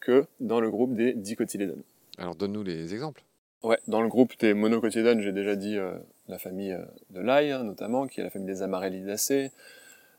que 0.00 0.24
dans 0.40 0.60
le 0.60 0.70
groupe 0.70 0.94
des 0.94 1.12
dicotylédones. 1.12 1.82
Alors 2.18 2.34
donne-nous 2.34 2.62
les 2.62 2.92
exemples. 2.92 3.22
Ouais, 3.62 3.78
dans 3.86 4.00
le 4.00 4.08
groupe 4.08 4.32
des 4.40 4.54
monocotylédones, 4.54 5.20
j'ai 5.20 5.32
déjà 5.32 5.54
dit 5.54 5.76
euh, 5.76 5.92
la 6.28 6.38
famille 6.38 6.72
euh, 6.72 6.84
de 7.10 7.20
l'ail, 7.20 7.50
hein, 7.52 7.62
notamment, 7.62 8.06
qui 8.06 8.20
est 8.20 8.24
la 8.24 8.30
famille 8.30 8.46
des 8.48 8.62
amarellidacées, 8.62 9.50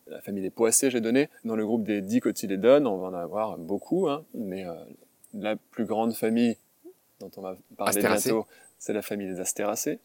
la 0.07 0.21
famille 0.21 0.43
des 0.43 0.51
poacées, 0.51 0.91
j'ai 0.91 1.01
donné. 1.01 1.29
Dans 1.43 1.55
le 1.55 1.65
groupe 1.65 1.83
des 1.83 2.01
dicotylédones, 2.01 2.85
on 2.85 2.97
va 2.97 3.07
en 3.07 3.13
avoir 3.15 3.57
beaucoup, 3.57 4.07
hein, 4.07 4.23
mais 4.35 4.65
euh, 4.65 4.73
la 5.33 5.55
plus 5.55 5.85
grande 5.85 6.13
famille 6.13 6.55
dont 7.19 7.31
on 7.37 7.41
va 7.41 7.57
parler 7.77 7.97
Astéracées. 7.97 8.29
bientôt, 8.31 8.47
c'est 8.81 8.93
la 8.93 9.03
famille 9.03 9.27
des 9.27 9.39
astéracées. 9.39 9.99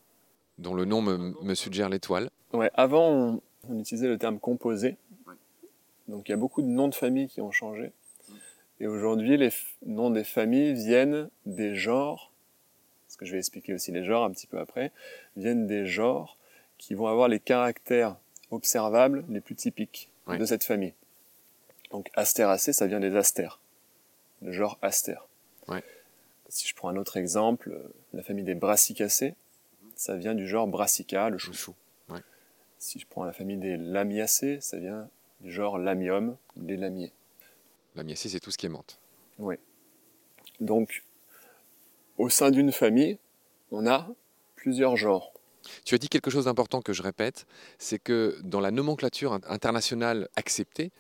dont 0.59 0.75
le 0.75 0.85
nom 0.85 1.01
me, 1.01 1.17
me 1.43 1.55
suggère 1.55 1.89
l'étoile. 1.89 2.29
Ouais, 2.53 2.71
avant, 2.75 3.09
on, 3.11 3.41
on 3.71 3.79
utilisait 3.81 4.07
le 4.07 4.19
terme 4.19 4.39
composé. 4.39 4.97
Donc 6.09 6.29
il 6.29 6.33
y 6.33 6.35
a 6.35 6.37
beaucoup 6.37 6.61
de 6.61 6.67
noms 6.69 6.89
de 6.89 6.95
familles 6.95 7.27
qui 7.29 7.41
ont 7.41 7.51
changé. 7.51 7.93
Et 8.79 8.87
aujourd'hui, 8.87 9.39
les 9.39 9.49
noms 9.87 10.11
des 10.11 10.25
familles 10.25 10.75
viennent 10.75 11.31
des 11.47 11.75
genres, 11.75 12.31
parce 13.09 13.17
que 13.17 13.25
je 13.25 13.33
vais 13.33 13.39
expliquer 13.39 13.73
aussi 13.73 13.91
les 13.93 14.05
genres 14.05 14.25
un 14.25 14.31
petit 14.31 14.47
peu 14.47 14.59
après, 14.59 14.93
viennent 15.37 15.67
des 15.67 15.87
genres 15.87 16.37
qui 16.77 16.93
vont 16.95 17.07
avoir 17.07 17.29
les 17.29 17.41
caractères 17.41 18.17
observables 18.51 19.25
les 19.31 19.41
plus 19.41 19.55
typiques 19.55 20.11
Ouais. 20.27 20.39
de 20.39 20.45
cette 20.45 20.65
famille. 20.65 20.93
Donc 21.93 22.11
astéracée, 22.15 22.73
ça 22.75 22.87
vient 22.89 22.99
des 23.01 23.15
astères, 23.17 23.61
le 24.43 24.51
genre 24.53 24.77
astère. 24.83 25.27
Ouais. 25.69 25.83
Si 26.49 26.67
je 26.69 26.75
prends 26.75 26.89
un 26.89 26.97
autre 26.97 27.17
exemple, 27.17 27.77
la 28.13 28.23
famille 28.23 28.45
des 28.45 28.55
brassicacées, 28.55 29.35
ça 29.97 30.17
vient 30.17 30.35
du 30.35 30.47
genre 30.47 30.67
brassica, 30.67 31.29
le 31.31 31.39
chou. 31.39 31.51
Le 31.51 31.57
chou. 31.57 31.75
Si 32.79 32.99
je 33.01 33.07
prends 33.07 33.25
la 33.25 33.33
famille 33.33 33.57
des 33.57 33.77
lamiacées, 33.79 34.61
ça 34.61 34.79
vient 34.79 35.09
du 35.41 35.51
genre 35.51 35.79
lamium, 35.79 36.37
les 36.57 36.77
lamiers. 36.77 37.11
La 37.95 38.03
miacie, 38.05 38.29
c'est 38.29 38.39
tout 38.41 38.51
ce 38.51 38.59
qui 38.59 38.67
est 38.67 38.69
menthe. 38.69 38.99
Donc, 40.61 41.03
au 42.19 42.29
sein 42.29 42.51
d'une 42.51 42.73
famille, 42.73 43.19
on 43.71 43.87
a 43.87 44.09
plusieurs 44.55 44.97
genres. 44.97 45.33
Tu 45.85 45.95
as 45.95 45.99
dit 45.99 46.09
quelque 46.09 46.31
chose 46.31 46.45
d'important 46.45 46.81
que 46.81 46.93
je 46.93 47.03
répète, 47.03 47.47
c'est 47.79 47.99
que 47.99 48.39
dans 48.45 48.61
la 48.61 48.71
nomenclature 48.71 49.33
in- 49.33 49.41
internationale 49.49 50.29
acceptée, 50.37 50.93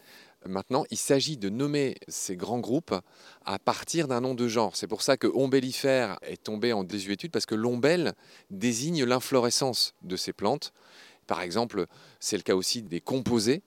maintenant, 0.49 0.85
il 0.91 0.97
s'agit 0.97 1.37
de 1.37 1.49
nommer 1.49 1.97
ces 2.09 2.37
grands 2.37 2.59
groupes 2.61 2.95
à 3.45 3.59
partir 3.59 4.09
d'un 4.09 4.21
nom 4.21 4.35
de 4.35 4.49
genre. 4.49 4.77
C'est 4.77 4.87
pour 4.87 5.03
ça 5.03 5.17
que 5.17 5.27
ombellifère 5.29 6.19
est 6.23 6.43
tombé 6.43 6.73
en 6.73 6.85
désuétude, 6.85 7.31
parce 7.31 7.47
que 7.47 7.55
l'ombelle 7.55 8.13
désigne 8.51 9.05
l'inflorescence 9.05 9.95
de 10.03 10.17
ces 10.17 10.33
plantes. 10.33 10.73
Par 11.27 11.41
exemple, 11.43 11.87
c'est 12.21 12.37
le 12.37 12.43
cas 12.43 12.55
aussi 12.55 12.83
des 12.83 13.01
composés. 13.01 13.63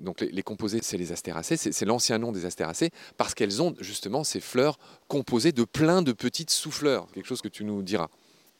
Donc 0.00 0.20
les, 0.20 0.30
les 0.30 0.42
composés, 0.42 0.80
c'est 0.82 0.98
les 0.98 1.10
astéracées, 1.12 1.56
c'est 1.56 1.84
l'ancien 1.86 2.18
nom 2.18 2.30
des 2.32 2.44
astéracées, 2.44 2.90
parce 3.16 3.34
qu'elles 3.34 3.62
ont 3.62 3.74
justement 3.80 4.24
ces 4.24 4.40
fleurs 4.40 4.78
composées 5.08 5.52
de 5.52 5.64
plein 5.64 6.02
de 6.02 6.12
petites 6.12 6.50
sous-fleurs, 6.50 7.06
quelque 7.12 7.26
chose 7.26 7.40
que 7.40 7.48
tu 7.48 7.64
nous 7.64 7.82
diras. 7.82 8.08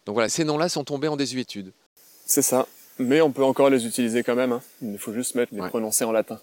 Donc 0.07 0.15
voilà, 0.15 0.29
ces 0.31 0.45
noms-là 0.45 0.69
sont 0.71 0.85
tombés 0.85 1.09
en 1.09 1.17
désuétude. 1.17 1.73
C'est 2.25 2.41
ça. 2.43 2.67
Mais 2.99 3.21
on 3.21 3.31
peut 3.33 3.45
encore 3.45 3.69
les 3.69 3.85
utiliser 3.87 4.23
quand 4.23 4.35
même. 4.35 4.53
hein. 4.53 4.63
Il 4.81 4.97
faut 4.99 5.13
juste 5.13 5.35
mettre 5.35 5.53
les 5.55 5.61
Ouais. 5.61 5.69
prononcer 5.69 6.05
en 6.05 6.13
latin. 6.13 6.41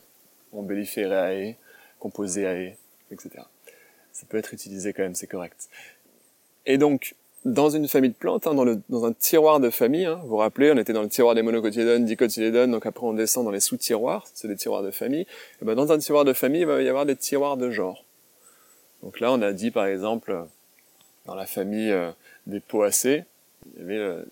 Ombelliferae, 0.54 1.56
composeae, 2.00 2.76
etc. 3.12 3.30
Ça 4.12 4.26
peut 4.30 4.38
être 4.38 4.54
utilisé 4.54 4.94
quand 4.94 5.04
même, 5.04 5.16
c'est 5.16 5.28
correct. 5.28 5.70
Et 6.66 6.78
donc, 6.78 7.16
dans 7.46 7.70
une 7.70 7.88
famille 7.88 8.12
de 8.12 8.16
plantes, 8.16 8.48
hein, 8.48 8.54
dans, 8.54 8.64
le, 8.64 8.82
dans 8.90 9.06
un 9.06 9.12
tiroir 9.14 9.60
de 9.60 9.70
famille, 9.70 10.06
hein, 10.06 10.20
vous 10.24 10.30
vous 10.30 10.38
rappelez, 10.38 10.72
on 10.72 10.78
était 10.78 10.94
dans 10.94 11.02
le 11.02 11.10
tiroir 11.10 11.36
des 11.36 11.42
monocotylédones, 11.42 12.06
dicotylédones, 12.06 12.72
donc 12.72 12.86
après 12.86 13.06
on 13.06 13.14
descend 13.14 13.44
dans 13.44 13.52
les 13.52 13.60
sous-tiroirs, 13.60 14.26
c'est 14.34 14.48
des 14.48 14.56
tiroirs 14.56 14.82
de 14.84 14.92
famille. 14.92 15.26
Et 15.62 15.66
ben 15.66 15.76
dans 15.76 15.92
un 15.92 15.98
tiroir 15.98 16.24
de 16.26 16.32
famille, 16.34 16.62
il 16.62 16.68
va 16.68 16.82
y 16.82 16.88
avoir 16.88 17.06
des 17.06 17.16
tiroirs 17.18 17.58
de 17.58 17.70
genre. 17.70 18.06
Donc 19.02 19.20
là, 19.20 19.32
on 19.34 19.42
a 19.42 19.52
dit 19.52 19.72
par 19.72 19.86
exemple, 19.88 20.46
dans 21.26 21.36
la 21.36 21.46
famille 21.46 21.92
euh, 21.92 22.12
des 22.48 22.62
poacées, 22.62 23.26
il 23.76 23.82
y 23.82 23.84
avait 23.84 23.98
euh, 23.98 24.24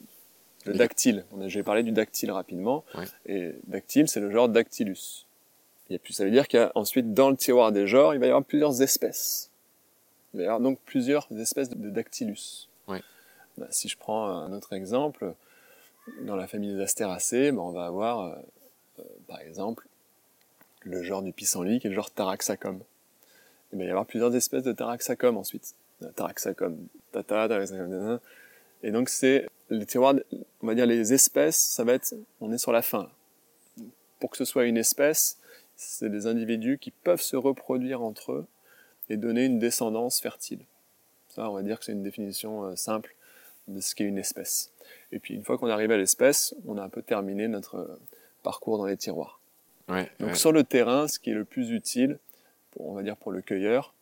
le 0.65 0.73
dactyle. 0.73 1.25
On 1.33 1.41
a- 1.41 1.47
J'ai 1.49 1.63
parlé 1.63 1.83
du 1.83 1.91
dactyle 1.91 2.31
rapidement. 2.31 2.85
Et 3.25 3.51
dactyle, 3.67 4.07
c'est 4.07 4.19
le 4.21 4.31
genre 4.31 4.47
Dactylus. 4.47 5.25
Et 5.91 5.99
puis 5.99 6.13
ça 6.13 6.23
veut 6.23 6.31
dire 6.31 6.47
qu'il 6.47 6.59
y 6.59 6.63
a 6.63 6.71
ensuite 6.75 7.13
dans 7.13 7.29
le 7.29 7.35
tiroir 7.35 7.71
des 7.71 7.87
genres, 7.87 8.13
il 8.13 8.19
va 8.19 8.25
y 8.25 8.29
avoir 8.29 8.43
plusieurs 8.43 8.81
espèces. 8.81 9.49
Il 10.33 10.37
va 10.37 10.43
y 10.43 10.45
avoir 10.45 10.61
donc 10.61 10.79
plusieurs 10.85 11.27
espèces 11.37 11.69
de 11.69 11.89
Dactylus. 11.89 12.67
Bah, 13.57 13.67
si 13.69 13.89
je 13.89 13.97
prends 13.97 14.27
un 14.29 14.53
autre 14.53 14.71
exemple, 14.71 15.33
dans 16.21 16.37
la 16.37 16.47
famille 16.47 16.73
des 16.73 16.81
astéracées, 16.81 17.51
bah, 17.51 17.61
on 17.61 17.71
va 17.71 17.85
avoir 17.85 18.21
euh, 18.21 18.35
euh, 18.99 19.03
par 19.27 19.41
exemple 19.41 19.87
le 20.83 21.03
genre 21.03 21.21
du 21.21 21.33
pissenlit 21.33 21.79
qui 21.79 21.87
est 21.87 21.89
le 21.89 21.95
genre 21.95 22.11
Taraxacum. 22.11 22.79
Il 23.73 23.79
va 23.79 23.85
y 23.85 23.89
avoir 23.89 24.05
plusieurs 24.05 24.33
espèces 24.35 24.63
de 24.63 24.71
Taraxacum 24.71 25.37
ensuite. 25.37 25.75
Taraxacum 26.15 26.87
tata, 27.11 27.47
Taraxacum. 27.49 28.19
Et 28.83 28.91
donc 28.91 29.09
c'est 29.09 29.47
les 29.69 29.85
tiroirs, 29.85 30.15
on 30.61 30.67
va 30.67 30.73
dire 30.73 30.85
les 30.85 31.13
espèces, 31.13 31.57
ça 31.57 31.83
va 31.83 31.93
être, 31.93 32.13
on 32.39 32.51
est 32.51 32.57
sur 32.57 32.71
la 32.71 32.81
fin. 32.81 33.09
Pour 34.19 34.31
que 34.31 34.37
ce 34.37 34.45
soit 34.45 34.65
une 34.65 34.77
espèce, 34.77 35.37
c'est 35.81 36.09
des 36.09 36.27
individus 36.27 36.77
qui 36.77 36.91
peuvent 36.91 37.21
se 37.21 37.35
reproduire 37.35 38.03
entre 38.03 38.33
eux 38.33 38.47
et 39.09 39.17
donner 39.17 39.45
une 39.45 39.57
descendance 39.57 40.21
fertile. 40.21 40.59
Ça, 41.27 41.49
on 41.49 41.53
va 41.53 41.63
dire 41.63 41.79
que 41.79 41.85
c'est 41.85 41.91
une 41.91 42.03
définition 42.03 42.65
euh, 42.65 42.75
simple 42.75 43.15
de 43.67 43.81
ce 43.81 43.95
qu'est 43.95 44.03
une 44.03 44.19
espèce. 44.19 44.71
Et 45.11 45.19
puis 45.19 45.33
une 45.33 45.43
fois 45.43 45.57
qu'on 45.57 45.69
arrive 45.69 45.91
à 45.91 45.97
l'espèce, 45.97 46.53
on 46.67 46.77
a 46.77 46.83
un 46.83 46.89
peu 46.89 47.01
terminé 47.01 47.47
notre 47.47 47.75
euh, 47.75 47.99
parcours 48.43 48.77
dans 48.77 48.85
les 48.85 48.95
tiroirs. 48.95 49.39
Ouais, 49.89 50.09
Donc 50.19 50.29
ouais. 50.29 50.35
sur 50.35 50.51
le 50.51 50.63
terrain, 50.63 51.07
ce 51.07 51.17
qui 51.19 51.31
est 51.31 51.35
le 51.35 51.45
plus 51.45 51.71
utile, 51.71 52.19
pour, 52.71 52.87
on 52.87 52.93
va 52.93 53.01
dire 53.01 53.17
pour 53.17 53.31
le 53.31 53.41
cueilleur, 53.41 53.95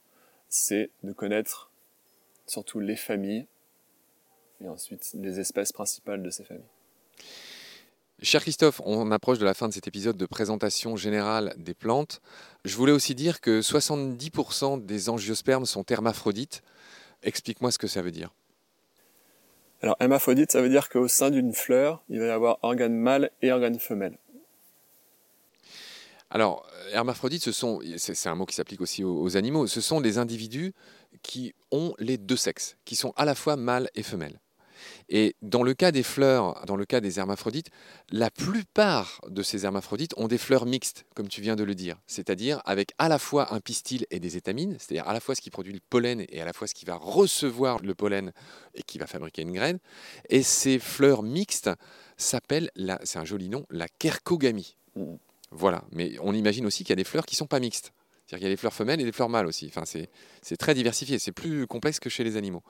c'est 0.50 0.90
de 1.04 1.14
connaître 1.14 1.72
surtout 2.46 2.80
les 2.80 2.98
familles 2.98 3.46
et 4.62 4.68
ensuite 4.68 5.12
les 5.14 5.40
espèces 5.40 5.72
principales 5.72 6.22
de 6.24 6.30
ces 6.30 6.44
familles. 6.44 6.64
Cher 8.22 8.42
Christophe, 8.42 8.82
on 8.84 9.12
approche 9.12 9.40
de 9.40 9.46
la 9.46 9.54
fin 9.54 9.70
de 9.70 9.74
cet 9.74 9.88
épisode 9.88 10.18
de 10.18 10.26
présentation 10.26 10.98
générale 10.98 11.54
des 11.58 11.74
plantes. 11.74 12.20
Je 12.66 12.76
voulais 12.76 12.92
aussi 12.92 13.16
dire 13.16 13.40
que 13.40 13.62
70% 13.62 14.86
des 14.86 15.10
angiospermes 15.10 15.66
sont 15.66 15.86
hermaphrodites. 15.86 16.62
Explique-moi 17.24 17.72
ce 17.72 17.78
que 17.78 17.88
ça 17.88 18.02
veut 18.02 18.12
dire. 18.12 18.34
Alors 19.82 19.96
hermaphrodite, 20.02 20.52
ça 20.52 20.62
veut 20.62 20.68
dire 20.68 20.90
qu'au 20.90 21.08
sein 21.08 21.32
d'une 21.32 21.54
fleur, 21.54 22.04
il 22.10 22.20
va 22.20 22.26
y 22.26 22.30
avoir 22.30 22.60
organe 22.62 22.94
mâle 22.94 23.32
et 23.42 23.54
organe 23.54 23.80
femelle. 23.80 24.18
Alors, 26.30 26.70
hermaphrodites, 26.92 27.44
ce 27.44 27.54
sont, 27.54 27.80
c'est 27.96 28.16
c'est 28.16 28.30
un 28.30 28.36
mot 28.36 28.46
qui 28.46 28.54
s'applique 28.54 28.82
aussi 28.82 29.06
aux, 29.06 29.22
aux 29.22 29.38
animaux, 29.38 29.66
ce 29.66 29.80
sont 29.80 30.02
des 30.02 30.18
individus 30.18 30.74
qui 31.24 31.56
ont 31.72 31.94
les 32.00 32.18
deux 32.18 32.36
sexes, 32.36 32.76
qui 32.84 32.98
sont 32.98 33.14
à 33.16 33.24
la 33.24 33.34
fois 33.34 33.56
mâles 33.56 33.90
et 33.96 34.04
femelles. 34.04 34.40
Et 35.10 35.36
dans 35.42 35.64
le 35.64 35.74
cas 35.74 35.92
des 35.92 36.04
fleurs, 36.04 36.66
dans 36.66 36.76
le 36.76 36.86
cas 36.86 37.02
des 37.02 37.20
hermaphrodites, 37.20 37.70
la 38.12 38.30
plupart 38.30 39.22
de 39.28 39.42
ces 39.44 39.66
hermaphrodites 39.66 40.14
ont 40.18 40.28
des 40.28 40.38
fleurs 40.38 40.66
mixtes, 40.66 41.06
comme 41.16 41.28
tu 41.28 41.42
viens 41.42 41.56
de 41.56 41.64
le 41.64 41.76
dire, 41.76 41.98
c'est-à-dire 42.08 42.62
avec 42.66 42.92
à 42.98 43.10
la 43.10 43.20
fois 43.20 43.54
un 43.54 43.60
pistil 43.60 44.06
et 44.12 44.20
des 44.20 44.38
étamines, 44.38 44.76
c'est-à-dire 44.80 45.08
à 45.08 45.14
la 45.14 45.20
fois 45.20 45.36
ce 45.36 45.42
qui 45.42 45.50
produit 45.50 45.74
le 45.74 45.82
pollen 45.90 46.26
et 46.30 46.42
à 46.42 46.46
la 46.46 46.54
fois 46.54 46.68
ce 46.68 46.74
qui 46.74 46.86
va 46.86 46.96
recevoir 46.96 47.80
le 47.80 47.96
pollen 47.96 48.32
et 48.76 48.84
qui 48.84 48.98
va 48.98 49.08
fabriquer 49.08 49.42
une 49.42 49.54
graine. 49.54 49.80
Et 50.30 50.44
ces 50.44 50.80
fleurs 50.80 51.24
mixtes 51.24 51.70
s'appellent, 52.18 52.72
c'est 53.04 53.20
un 53.20 53.26
joli 53.26 53.50
nom, 53.50 53.66
la 53.70 53.88
quercogamie. 53.88 54.76
Mhm. 54.96 55.18
Voilà, 55.52 55.84
mais 55.92 56.16
on 56.22 56.34
imagine 56.34 56.66
aussi 56.66 56.84
qu'il 56.84 56.92
y 56.92 56.94
a 56.94 56.98
des 56.98 57.04
fleurs 57.04 57.26
qui 57.26 57.36
ne 57.36 57.40
sont 57.40 57.48
pas 57.48 57.60
mixtes. 57.60 57.92
C'est-à-dire 58.30 58.42
qu'il 58.42 58.50
y 58.50 58.52
a 58.52 58.54
des 58.54 58.60
fleurs 58.60 58.74
femelles 58.74 59.02
et 59.02 59.06
des 59.06 59.12
fleurs 59.12 59.30
mâles 59.30 59.48
aussi. 59.48 59.66
Enfin, 59.70 59.86
c'est, 59.86 60.08
c'est 60.44 60.56
très 60.56 60.76
diversifié, 60.76 61.18
c'est 61.18 61.32
plus 61.32 61.66
complexe 61.66 62.00
que 62.00 62.12
chez 62.12 62.24
les 62.24 62.38
animaux. 62.38 62.62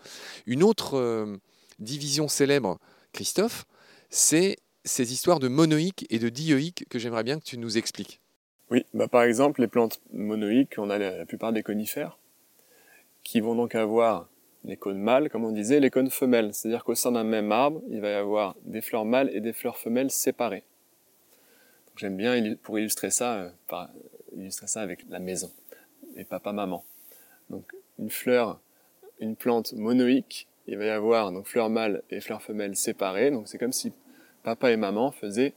Une 0.45 0.63
autre 0.63 0.97
euh, 0.97 1.35
division 1.79 2.27
célèbre, 2.27 2.79
Christophe, 3.13 3.65
c'est 4.09 4.57
ces 4.85 5.13
histoires 5.13 5.39
de 5.39 5.47
monoïques 5.47 6.05
et 6.09 6.19
de 6.19 6.29
dioïques 6.29 6.85
que 6.89 6.99
j'aimerais 6.99 7.23
bien 7.23 7.39
que 7.39 7.45
tu 7.45 7.57
nous 7.57 7.77
expliques. 7.77 8.21
Oui, 8.71 8.85
bah 8.93 9.07
par 9.07 9.23
exemple, 9.23 9.61
les 9.61 9.67
plantes 9.67 9.99
monoïques, 10.13 10.75
on 10.77 10.89
a 10.89 10.97
la, 10.97 11.25
plupart 11.25 11.53
des 11.53 11.63
conifères, 11.63 12.19
qui 13.23 13.39
vont 13.39 13.55
donc 13.55 13.75
avoir 13.75 14.29
les 14.63 14.77
cônes 14.77 14.99
mâles, 14.99 15.29
comme 15.29 15.43
on 15.43 15.51
disait, 15.51 15.79
les 15.79 15.89
cônes 15.89 16.11
femelles. 16.11 16.53
C'est-à-dire 16.53 16.83
qu'au 16.83 16.95
sein 16.95 17.11
d'un 17.11 17.23
même 17.23 17.51
arbre, 17.51 17.81
il 17.89 18.01
va 18.01 18.09
y 18.09 18.13
avoir 18.13 18.55
des 18.63 18.81
fleurs 18.81 19.05
mâles 19.05 19.29
et 19.33 19.41
des 19.41 19.53
fleurs 19.53 19.77
femelles 19.77 20.11
séparées. 20.11 20.63
J'aime 21.95 22.15
bien, 22.15 22.55
pour 22.61 22.77
illustrer 22.77 23.09
ça, 23.09 23.51
euh, 23.71 23.85
illustrer 24.35 24.67
ça 24.67 24.81
avec 24.81 25.05
la 25.09 25.19
maison, 25.19 25.51
et 26.15 26.23
papa-maman. 26.23 26.83
Donc 27.49 27.73
une 27.97 28.09
fleur, 28.09 28.59
une 29.19 29.35
plante 29.35 29.73
monoïque, 29.73 30.47
il 30.69 30.77
va 30.77 30.85
y 30.85 30.89
avoir 30.89 31.31
donc 31.31 31.47
fleurs 31.47 31.69
mâles 31.69 32.03
et 32.11 32.21
fleurs 32.21 32.41
femelles 32.41 32.75
séparées. 32.75 33.31
Donc 33.31 33.47
c'est 33.47 33.57
comme 33.57 33.73
si 33.73 33.91
papa 34.43 34.71
et 34.71 34.77
maman 34.77 35.11
faisaient 35.11 35.53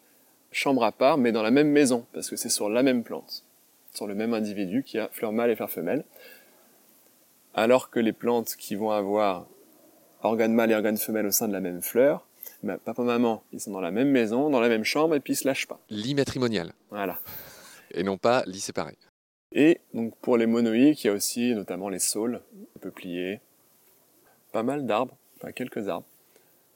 chambre 0.51 0.85
à 0.85 0.93
part, 0.93 1.19
mais 1.19 1.33
dans 1.33 1.43
la 1.43 1.51
même 1.51 1.69
maison, 1.69 2.07
parce 2.13 2.31
que 2.31 2.37
c'est 2.37 2.49
sur 2.49 2.69
la 2.69 2.83
même 2.83 3.05
plante. 3.05 3.45
sur 3.95 4.07
le 4.07 4.15
même 4.15 4.33
individu 4.33 4.83
qui 4.83 4.99
a 4.99 5.09
fleur 5.09 5.33
mâle 5.33 5.51
et 5.51 5.57
fleur 5.57 5.71
femelle. 5.71 6.05
Alors 7.55 7.91
que 7.91 8.01
les 8.01 8.15
plantes 8.15 8.57
qui 8.57 8.75
vont 8.75 8.91
avoir 8.91 9.47
organe 10.23 10.55
mâle 10.55 10.71
et 10.71 10.75
organe 10.75 10.97
femelle 10.97 11.27
au 11.27 11.31
sein 11.31 11.47
de 11.47 11.53
la 11.53 11.61
même 11.61 11.83
fleur, 11.83 12.27
ben, 12.63 12.79
papa 12.79 13.03
maman, 13.03 13.43
ils 13.53 13.61
sont 13.61 13.71
dans 13.71 13.83
la 13.83 13.91
même 13.91 14.09
maison, 14.09 14.49
dans 14.49 14.61
la 14.61 14.71
même 14.71 14.85
chambre 14.85 15.15
et 15.15 15.21
puis 15.21 15.35
ils 15.35 15.37
se 15.37 15.47
lâchent 15.47 15.67
pas. 15.67 15.79
Lit 15.91 16.15
matrimonial. 16.15 16.73
Voilà. 16.91 17.19
Et 17.95 18.03
non 18.03 18.17
pas 18.17 18.43
lit 18.47 18.61
séparé. 18.61 18.97
Et 19.55 19.81
donc 19.93 20.17
pour 20.23 20.39
les 20.39 20.47
monoïques, 20.47 21.05
il 21.05 21.09
y 21.09 21.11
a 21.11 21.13
aussi 21.13 21.55
notamment 21.55 21.91
les 21.91 21.99
saules, 21.99 22.41
les 22.75 22.81
peupliers, 22.81 23.41
pas 24.53 24.63
mal 24.63 24.87
d'arbres, 24.87 25.17
enfin 25.37 25.53
quelques 25.53 25.89
arbres, 25.89 26.07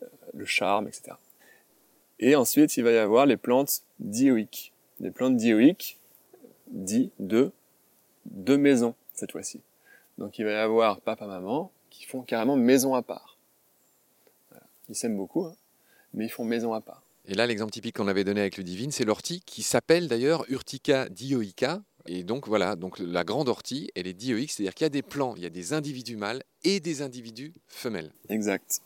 euh, 0.03 0.07
le 0.35 0.45
charme, 0.45 0.89
etc. 0.89 1.13
Et 2.19 2.35
ensuite, 2.35 2.77
il 2.77 2.85
va 2.85 2.93
y 2.93 2.99
avoir 2.99 3.27
les 3.27 3.37
plantes 3.37 3.83
dioïques. 3.99 4.73
Les 5.01 5.11
plantes 5.11 5.37
dioïques, 5.37 5.99
dit 6.69 7.11
de 7.19 7.53
deux 8.25 8.57
maisons 8.57 8.95
cette 9.15 9.33
fois-ci. 9.33 9.61
Donc 10.19 10.39
il 10.39 10.45
va 10.45 10.53
y 10.53 10.55
avoir 10.55 11.01
papa-maman 11.01 11.71
qui 11.91 12.05
font 12.05 12.23
carrément 12.23 12.57
maison 12.57 12.95
à 12.95 13.03
part. 13.03 13.37
Ils 14.89 14.95
s'aiment 14.95 15.17
beaucoup, 15.17 15.45
hein, 15.45 15.57
mais 16.15 16.27
ils 16.27 16.31
font 16.31 16.45
maison 16.45 16.73
à 16.73 16.81
part. 16.81 17.03
Et 17.27 17.35
là, 17.35 17.47
l'exemple 17.47 17.73
typique 17.73 17.97
qu'on 17.97 18.07
avait 18.07 18.25
donné 18.25 18.41
avec 18.41 18.57
le 18.57 18.63
divine, 18.63 18.93
c'est 18.93 19.05
l'ortie 19.05 19.41
qui 19.41 19.63
s'appelle 19.63 20.07
d'ailleurs 20.07 20.45
Urtica 20.49 21.09
dioica. 21.09 21.83
Et 22.09 22.23
donc 22.23 22.47
voilà, 22.47 22.77
donc 22.77 22.99
la 22.99 23.25
grande 23.25 23.49
ortie, 23.49 23.91
elle 23.95 24.07
est 24.07 24.15
dioïque, 24.15 24.53
c'est-à-dire 24.53 24.75
qu'il 24.75 24.85
y 24.85 24.87
a 24.87 24.91
des 24.91 25.03
plants, 25.03 25.35
il 25.37 25.43
y 25.43 25.47
a 25.47 25.51
des 25.51 25.73
individus 25.73 26.17
mâles 26.17 26.43
et 26.65 26.81
des 26.81 27.03
individus 27.03 27.53
femelles. 27.67 28.13
Exact. 28.29 28.81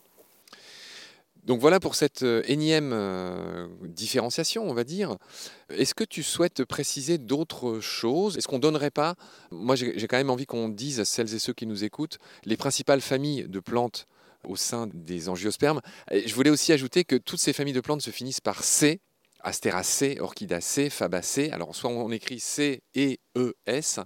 Donc 1.45 1.61
voilà 1.61 1.81
pour 1.81 1.95
cette 1.95 2.23
euh, 2.23 2.43
énième 2.47 2.93
euh, 2.93 3.67
différenciation, 3.83 4.69
on 4.69 4.75
va 4.75 4.85
dire. 4.85 5.17
Est-ce 5.71 5.95
que 5.95 6.05
tu 6.05 6.23
souhaites 6.23 6.65
préciser 6.65 7.17
d'autres 7.17 7.81
choses? 7.81 8.37
Est-ce 8.37 8.47
qu'on 8.47 8.57
ne 8.57 8.63
donnerait 8.63 8.91
pas, 8.91 9.15
moi 9.51 9.75
j'ai 9.75 10.07
quand 10.07 10.19
même 10.19 10.31
envie 10.31 10.47
qu'on 10.47 10.69
dise 10.69 11.01
à 11.01 11.05
celles 11.05 11.35
et 11.35 11.39
ceux 11.39 11.55
qui 11.55 11.67
nous 11.67 11.83
écoutent, 11.83 12.19
les 12.45 12.57
principales 12.57 13.01
familles 13.01 13.47
de 13.49 13.61
plantes 13.61 14.07
au 14.45 14.57
sein 14.57 14.89
des 14.93 15.29
angiospermes. 15.29 15.81
je 16.11 16.35
voulais 16.35 16.49
aussi 16.49 16.73
ajouter 16.73 17.05
que 17.05 17.17
toutes 17.17 17.41
ces 17.41 17.53
familles 17.53 17.75
de 17.75 17.81
plantes 17.81 18.01
se 18.01 18.11
finissent 18.11 18.41
par 18.41 18.65
C, 18.65 19.01
Astéracée, 19.43 20.19
Orchidacée, 20.21 20.91
Fabacée. 20.91 21.51
Alors 21.51 21.75
soit 21.75 21.91
on 21.91 22.11
écrit 22.11 22.41
C 22.41 22.83
et 22.95 23.21
E 23.37 23.55
S, 23.67 24.01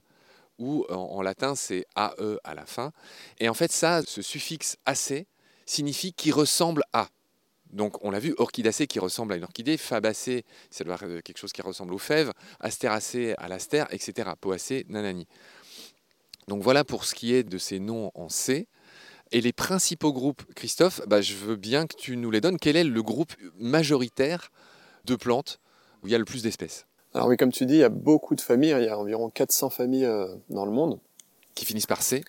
ou 0.58 0.84
en, 0.88 1.22
latin 1.22 1.54
c'est 1.54 1.84
AE 1.96 2.38
à 2.44 2.54
la 2.54 2.66
fin. 2.66 2.92
Et 3.38 3.48
en 3.48 3.54
fait 3.54 3.72
ça, 3.72 4.02
ce 4.06 4.22
suffixe 4.22 4.76
AC 4.86 5.26
signifie 5.66 6.12
qui 6.12 6.32
ressemble 6.32 6.82
à. 6.92 7.08
Donc 7.72 8.02
on 8.04 8.10
l'a 8.10 8.20
vu, 8.20 8.34
orchidacée 8.38 8.86
qui 8.86 9.00
ressemble 9.00 9.32
à 9.32 9.36
une 9.36 9.44
orchidée, 9.44 9.76
fabacée, 9.76 10.44
c'est 10.70 10.84
quelque 10.84 11.38
chose 11.38 11.52
qui 11.52 11.62
ressemble 11.62 11.92
aux 11.92 11.98
fèves, 11.98 12.32
astéracée 12.60 13.34
à 13.38 13.48
l'astère, 13.48 13.88
etc. 13.90 14.30
Poacée, 14.40 14.86
nanani. 14.88 15.26
Donc 16.46 16.62
voilà 16.62 16.84
pour 16.84 17.04
ce 17.04 17.14
qui 17.14 17.34
est 17.34 17.42
de 17.42 17.58
ces 17.58 17.80
noms 17.80 18.12
en 18.14 18.28
C. 18.28 18.68
Et 19.32 19.40
les 19.40 19.52
principaux 19.52 20.12
groupes, 20.12 20.42
Christophe, 20.54 21.00
bah, 21.08 21.20
je 21.20 21.34
veux 21.34 21.56
bien 21.56 21.86
que 21.86 21.96
tu 21.96 22.16
nous 22.16 22.30
les 22.30 22.40
donnes. 22.40 22.58
Quel 22.58 22.76
est 22.76 22.84
le 22.84 23.02
groupe 23.02 23.32
majoritaire 23.58 24.50
de 25.04 25.16
plantes 25.16 25.60
où 26.02 26.08
il 26.08 26.12
y 26.12 26.14
a 26.14 26.18
le 26.18 26.24
plus 26.24 26.42
d'espèces 26.42 26.86
Alors 27.14 27.28
oui, 27.28 27.36
comme 27.36 27.52
tu 27.52 27.66
dis, 27.66 27.74
il 27.74 27.80
y 27.80 27.84
a 27.84 27.88
beaucoup 27.88 28.34
de 28.34 28.40
familles. 28.40 28.74
Il 28.78 28.84
y 28.84 28.88
a 28.88 28.98
environ 28.98 29.30
400 29.30 29.70
familles 29.70 30.06
euh, 30.06 30.34
dans 30.50 30.64
le 30.64 30.72
monde. 30.72 30.98
Qui 31.54 31.64
finissent 31.64 31.86
par 31.86 32.02
C 32.02 32.24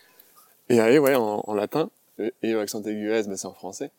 Et 0.69 0.79
allez, 0.79 0.99
ouais, 0.99 1.15
en, 1.15 1.53
latin. 1.53 1.89
Et, 2.19 2.31
avec 2.43 2.63
accent 2.63 2.83
aigu 2.83 3.11
S, 3.11 3.27
c'est 3.35 3.47
en 3.47 3.53
français. 3.53 3.91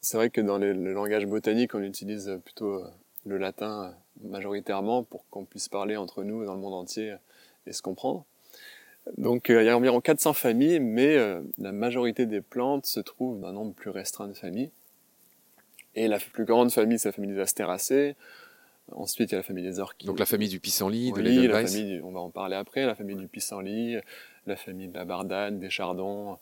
C'est 0.00 0.16
vrai 0.16 0.30
que 0.30 0.40
dans 0.40 0.58
le 0.58 0.72
langage 0.72 1.26
botanique, 1.26 1.74
on 1.74 1.82
utilise 1.82 2.38
plutôt 2.44 2.74
euh, 2.74 2.90
le 3.26 3.38
latin 3.38 3.84
euh, 3.84 4.28
majoritairement 4.28 5.02
pour 5.02 5.24
qu'on 5.30 5.44
puisse 5.44 5.68
parler 5.68 5.96
entre 5.96 6.22
nous 6.22 6.44
dans 6.44 6.54
le 6.54 6.60
monde 6.60 6.74
entier 6.74 7.14
et 7.66 7.72
se 7.72 7.82
comprendre. 7.82 8.24
Donc 9.16 9.48
il 9.48 9.62
y 9.64 9.68
a 9.68 9.76
environ 9.76 10.00
400 10.00 10.34
familles, 10.34 10.78
mais 10.78 11.16
la 11.58 11.72
majorité 11.72 12.26
des 12.26 12.42
plantes 12.42 12.84
se 12.84 13.00
trouvent 13.00 13.40
d'un 13.40 13.52
nombre 13.52 13.72
plus 13.72 13.88
restreint 13.88 14.28
de 14.28 14.34
familles. 14.34 14.70
Et 15.94 16.08
la 16.08 16.18
plus 16.18 16.44
grande 16.44 16.70
famille, 16.70 16.98
c'est 16.98 17.08
la 17.08 17.12
famille 17.12 17.32
des 17.32 17.40
astéracées. 17.40 18.16
Ensuite, 18.92 19.30
il 19.30 19.32
y 19.32 19.36
a 19.36 19.38
la 19.38 19.42
famille 19.42 19.64
des 19.64 19.78
orchidées. 19.78 20.06
Donc 20.06 20.18
la 20.18 20.26
famille 20.26 20.48
du 20.48 20.60
pissenlit, 20.60 21.12
de 21.12 21.20
l'Edelweiss. 21.20 22.02
on 22.02 22.12
va 22.12 22.20
en 22.20 22.30
parler 22.30 22.56
après, 22.56 22.86
la 22.86 22.94
famille 22.94 23.16
du 23.16 23.28
pissenlit, 23.28 23.96
la 24.46 24.56
famille 24.56 24.88
de 24.88 24.94
la 24.94 25.04
bardane, 25.04 25.60
des 25.60 25.70
chardons, 25.70 26.38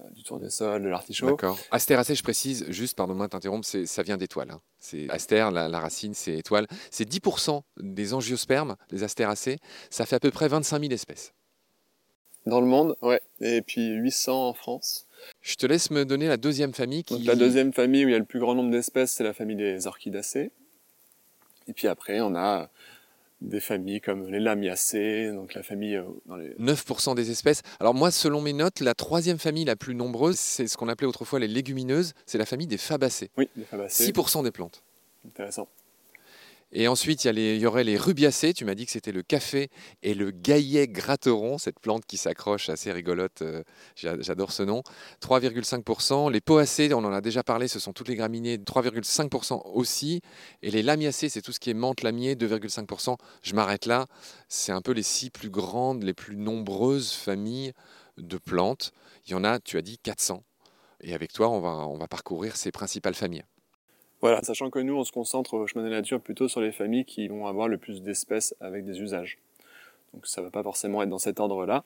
euh, 0.00 0.04
du 0.10 0.22
tournesol, 0.22 0.82
de 0.82 0.88
l'artichaut. 0.88 1.26
D'accord. 1.26 1.58
Astéracée, 1.70 2.14
je 2.14 2.22
précise, 2.22 2.66
juste, 2.68 2.96
pardon-moi 2.96 3.26
de 3.26 3.30
t'interrompre, 3.30 3.66
ça 3.66 4.02
vient 4.02 4.16
d'étoiles. 4.16 4.50
Hein. 4.50 4.60
C'est 4.78 5.08
astère, 5.10 5.50
la, 5.50 5.80
racine, 5.80 6.14
c'est 6.14 6.36
étoile. 6.36 6.66
C'est 6.90 7.08
10% 7.08 7.62
des 7.78 8.14
angiospermes, 8.14 8.76
les 8.90 9.02
astéracées. 9.02 9.58
Ça 9.90 10.06
fait 10.06 10.16
à 10.16 10.20
peu 10.20 10.30
près 10.30 10.48
25 10.48 10.80
000 10.80 10.92
espèces. 10.92 11.32
Dans 12.46 12.60
le 12.60 12.66
monde, 12.66 12.96
ouais. 13.02 13.20
Et 13.40 13.62
puis 13.62 13.88
800 13.88 14.48
en 14.48 14.54
France. 14.54 15.07
Je 15.42 15.56
te 15.56 15.66
laisse 15.66 15.90
me 15.90 16.04
donner 16.04 16.28
la 16.28 16.36
deuxième 16.36 16.72
famille. 16.72 17.04
Qui... 17.04 17.22
la 17.22 17.36
deuxième 17.36 17.72
famille 17.72 18.04
où 18.04 18.08
il 18.08 18.12
y 18.12 18.14
a 18.14 18.18
le 18.18 18.24
plus 18.24 18.40
grand 18.40 18.54
nombre 18.54 18.70
d'espèces, 18.70 19.12
c'est 19.12 19.24
la 19.24 19.32
famille 19.32 19.56
des 19.56 19.86
orchidacées. 19.86 20.50
Et 21.66 21.72
puis 21.72 21.88
après, 21.88 22.20
on 22.20 22.34
a 22.34 22.70
des 23.40 23.60
familles 23.60 24.00
comme 24.00 24.28
les 24.28 24.40
lamiacées, 24.40 25.30
donc 25.32 25.54
la 25.54 25.62
famille 25.62 25.96
euh, 25.96 26.04
dans 26.26 26.36
les... 26.36 26.50
9% 26.54 27.14
des 27.14 27.30
espèces. 27.30 27.62
Alors 27.78 27.94
moi, 27.94 28.10
selon 28.10 28.40
mes 28.40 28.52
notes, 28.52 28.80
la 28.80 28.94
troisième 28.94 29.38
famille 29.38 29.64
la 29.64 29.76
plus 29.76 29.94
nombreuse, 29.94 30.38
c'est 30.38 30.66
ce 30.66 30.76
qu'on 30.76 30.88
appelait 30.88 31.06
autrefois 31.06 31.38
les 31.38 31.46
légumineuses, 31.46 32.14
c'est 32.26 32.38
la 32.38 32.46
famille 32.46 32.66
des 32.66 32.78
fabacées. 32.78 33.30
Oui, 33.36 33.48
les 33.56 33.64
fabacées. 33.64 34.10
6% 34.10 34.42
des 34.42 34.50
plantes. 34.50 34.82
Intéressant. 35.26 35.68
Et 36.70 36.86
ensuite, 36.86 37.24
il 37.24 37.38
y, 37.38 37.66
aurait 37.66 37.84
les 37.84 37.96
rubiacées. 37.96 38.52
Tu 38.52 38.66
m'as 38.66 38.74
dit 38.74 38.84
que 38.84 38.92
c'était 38.92 39.12
le 39.12 39.22
café 39.22 39.70
et 40.02 40.12
le 40.12 40.30
gaillet 40.30 40.86
gratteron, 40.86 41.56
cette 41.56 41.80
plante 41.80 42.04
qui 42.04 42.18
s'accroche, 42.18 42.68
assez 42.68 42.92
rigolote. 42.92 43.40
Euh, 43.40 43.62
j'adore 43.96 44.52
ce 44.52 44.62
nom. 44.62 44.82
3,5%. 45.22 46.30
Les 46.30 46.42
poacées, 46.42 46.92
on 46.92 46.98
en 46.98 47.12
a 47.12 47.22
déjà 47.22 47.42
parlé, 47.42 47.68
ce 47.68 47.78
sont 47.78 47.94
toutes 47.94 48.08
les 48.08 48.16
graminées, 48.16 48.58
3,5% 48.58 49.62
aussi. 49.72 50.20
Et 50.60 50.70
les 50.70 50.82
lamiacées, 50.82 51.30
c'est 51.30 51.40
tout 51.40 51.52
ce 51.52 51.60
qui 51.60 51.70
est 51.70 51.74
menthe 51.74 52.02
lamier, 52.02 52.34
2,5%. 52.34 53.16
Je 53.42 53.54
m'arrête 53.54 53.86
là. 53.86 54.06
C'est 54.48 54.72
un 54.72 54.82
peu 54.82 54.92
les 54.92 55.02
six 55.02 55.30
plus 55.30 55.50
grandes, 55.50 56.02
les 56.02 56.14
plus 56.14 56.36
nombreuses 56.36 57.12
familles 57.12 57.72
de 58.18 58.36
plantes. 58.36 58.92
Il 59.26 59.32
y 59.32 59.34
en 59.34 59.44
a, 59.44 59.58
tu 59.58 59.78
as 59.78 59.82
dit, 59.82 59.96
400. 59.98 60.44
Et 61.00 61.14
avec 61.14 61.32
toi, 61.32 61.48
on 61.48 61.60
va, 61.60 61.70
on 61.70 61.96
va 61.96 62.08
parcourir 62.08 62.56
ces 62.56 62.72
principales 62.72 63.14
familles. 63.14 63.44
Voilà, 64.20 64.42
sachant 64.42 64.70
que 64.70 64.78
nous, 64.78 64.96
on 64.96 65.04
se 65.04 65.12
concentre 65.12 65.54
au 65.54 65.66
chemin 65.66 65.84
des 65.84 65.90
natures 65.90 66.20
plutôt 66.20 66.48
sur 66.48 66.60
les 66.60 66.72
familles 66.72 67.04
qui 67.04 67.28
vont 67.28 67.46
avoir 67.46 67.68
le 67.68 67.78
plus 67.78 68.02
d'espèces 68.02 68.54
avec 68.60 68.84
des 68.84 69.00
usages. 69.00 69.38
Donc 70.12 70.26
ça 70.26 70.40
ne 70.40 70.46
va 70.46 70.50
pas 70.50 70.62
forcément 70.62 71.02
être 71.02 71.08
dans 71.08 71.18
cet 71.18 71.38
ordre-là. 71.38 71.84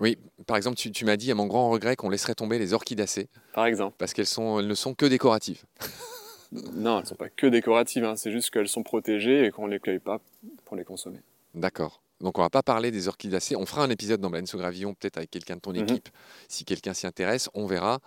Oui, 0.00 0.16
par 0.46 0.56
exemple, 0.56 0.76
tu, 0.76 1.04
m'as 1.04 1.16
dit 1.16 1.30
à 1.30 1.34
mon 1.34 1.46
grand 1.46 1.70
regret 1.70 1.96
qu'on 1.96 2.08
laisserait 2.08 2.34
tomber 2.34 2.58
les 2.58 2.72
orchidacées. 2.72 3.28
Par 3.52 3.66
exemple. 3.66 3.96
Parce 3.98 4.14
qu'elles 4.14 4.26
sont, 4.26 4.60
elles 4.60 4.68
ne 4.68 4.74
sont 4.74 4.94
que 4.94 5.06
décoratives. 5.06 5.64
non, 6.52 6.98
elles 6.98 7.02
ne 7.02 7.08
sont 7.08 7.16
pas 7.16 7.28
que 7.28 7.46
décoratives, 7.48 8.04
hein. 8.04 8.16
c'est 8.16 8.30
juste 8.30 8.50
qu'elles 8.50 8.68
sont 8.68 8.84
protégées 8.84 9.44
et 9.44 9.50
qu'on 9.50 9.66
ne 9.66 9.72
les 9.72 9.80
cueille 9.80 9.98
pas 9.98 10.20
pour 10.64 10.76
les 10.76 10.84
consommer. 10.84 11.18
D'accord. 11.54 12.00
Donc 12.20 12.38
on 12.38 12.42
va 12.42 12.50
pas 12.50 12.62
parler 12.62 12.90
des 12.90 13.08
orchidacées. 13.08 13.54
On 13.56 13.66
fera 13.66 13.84
un 13.84 13.90
épisode 13.90 14.20
dans 14.20 14.30
Baleine 14.30 14.46
Gravillon, 14.52 14.94
peut-être 14.94 15.18
avec 15.18 15.30
quelqu'un 15.30 15.56
de 15.56 15.60
ton 15.60 15.72
mhm. 15.72 15.82
équipe, 15.82 16.08
si 16.48 16.64
quelqu'un 16.64 16.94
s'y 16.94 17.06
intéresse, 17.06 17.48
on 17.54 17.66
verra. 17.66 18.00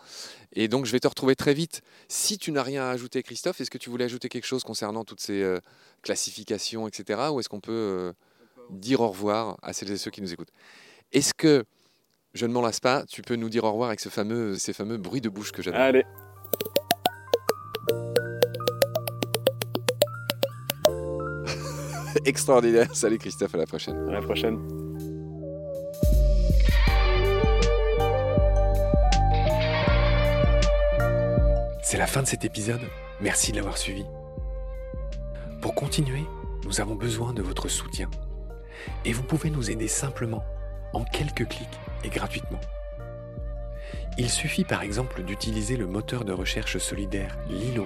Et 0.53 0.67
donc 0.67 0.85
je 0.85 0.91
vais 0.91 0.99
te 0.99 1.07
retrouver 1.07 1.35
très 1.35 1.53
vite. 1.53 1.81
Si 2.07 2.37
tu 2.37 2.51
n'as 2.51 2.63
rien 2.63 2.83
à 2.83 2.89
ajouter, 2.89 3.23
Christophe, 3.23 3.61
est-ce 3.61 3.71
que 3.71 3.77
tu 3.77 3.89
voulais 3.89 4.05
ajouter 4.05 4.29
quelque 4.29 4.47
chose 4.47 4.63
concernant 4.63 5.05
toutes 5.05 5.21
ces 5.21 5.41
euh, 5.41 5.59
classifications, 6.01 6.87
etc. 6.87 7.21
Ou 7.31 7.39
est-ce 7.39 7.49
qu'on 7.49 7.61
peut 7.61 7.71
euh, 7.71 8.13
dire 8.69 9.01
au 9.01 9.09
revoir 9.09 9.57
à 9.61 9.73
celles 9.73 9.91
et 9.91 9.97
ceux 9.97 10.11
qui 10.11 10.21
nous 10.21 10.33
écoutent? 10.33 10.51
Est-ce 11.13 11.33
que, 11.33 11.63
je 12.33 12.45
ne 12.45 12.53
m'en 12.53 12.61
lasse 12.61 12.79
pas, 12.79 13.05
tu 13.05 13.21
peux 13.21 13.35
nous 13.35 13.49
dire 13.49 13.63
au 13.63 13.71
revoir 13.71 13.89
avec 13.89 13.99
ce 13.99 14.09
fameux, 14.09 14.57
ces 14.57 14.73
fameux 14.73 14.97
bruits 14.97 15.21
de 15.21 15.29
bouche 15.29 15.51
que 15.51 15.61
j'adore? 15.61 15.81
Allez 15.81 16.03
Extraordinaire. 22.25 22.87
Salut 22.93 23.17
Christophe, 23.17 23.55
à 23.55 23.57
la 23.57 23.65
prochaine. 23.65 23.97
À 24.09 24.11
la 24.11 24.21
prochaine. 24.21 24.59
C'est 31.83 31.97
la 31.97 32.07
fin 32.07 32.21
de 32.21 32.27
cet 32.27 32.45
épisode. 32.45 32.81
Merci 33.19 33.51
de 33.51 33.57
l'avoir 33.57 33.77
suivi. 33.77 34.05
Pour 35.61 35.75
continuer, 35.75 36.23
nous 36.63 36.79
avons 36.79 36.95
besoin 36.95 37.33
de 37.33 37.41
votre 37.41 37.67
soutien. 37.67 38.09
Et 39.03 39.13
vous 39.13 39.23
pouvez 39.23 39.49
nous 39.49 39.69
aider 39.69 39.87
simplement, 39.87 40.43
en 40.93 41.03
quelques 41.03 41.47
clics 41.47 41.79
et 42.03 42.09
gratuitement. 42.09 42.61
Il 44.17 44.29
suffit 44.29 44.63
par 44.63 44.83
exemple 44.83 45.23
d'utiliser 45.23 45.77
le 45.77 45.87
moteur 45.87 46.25
de 46.25 46.33
recherche 46.33 46.77
solidaire 46.77 47.37
Lilo 47.49 47.85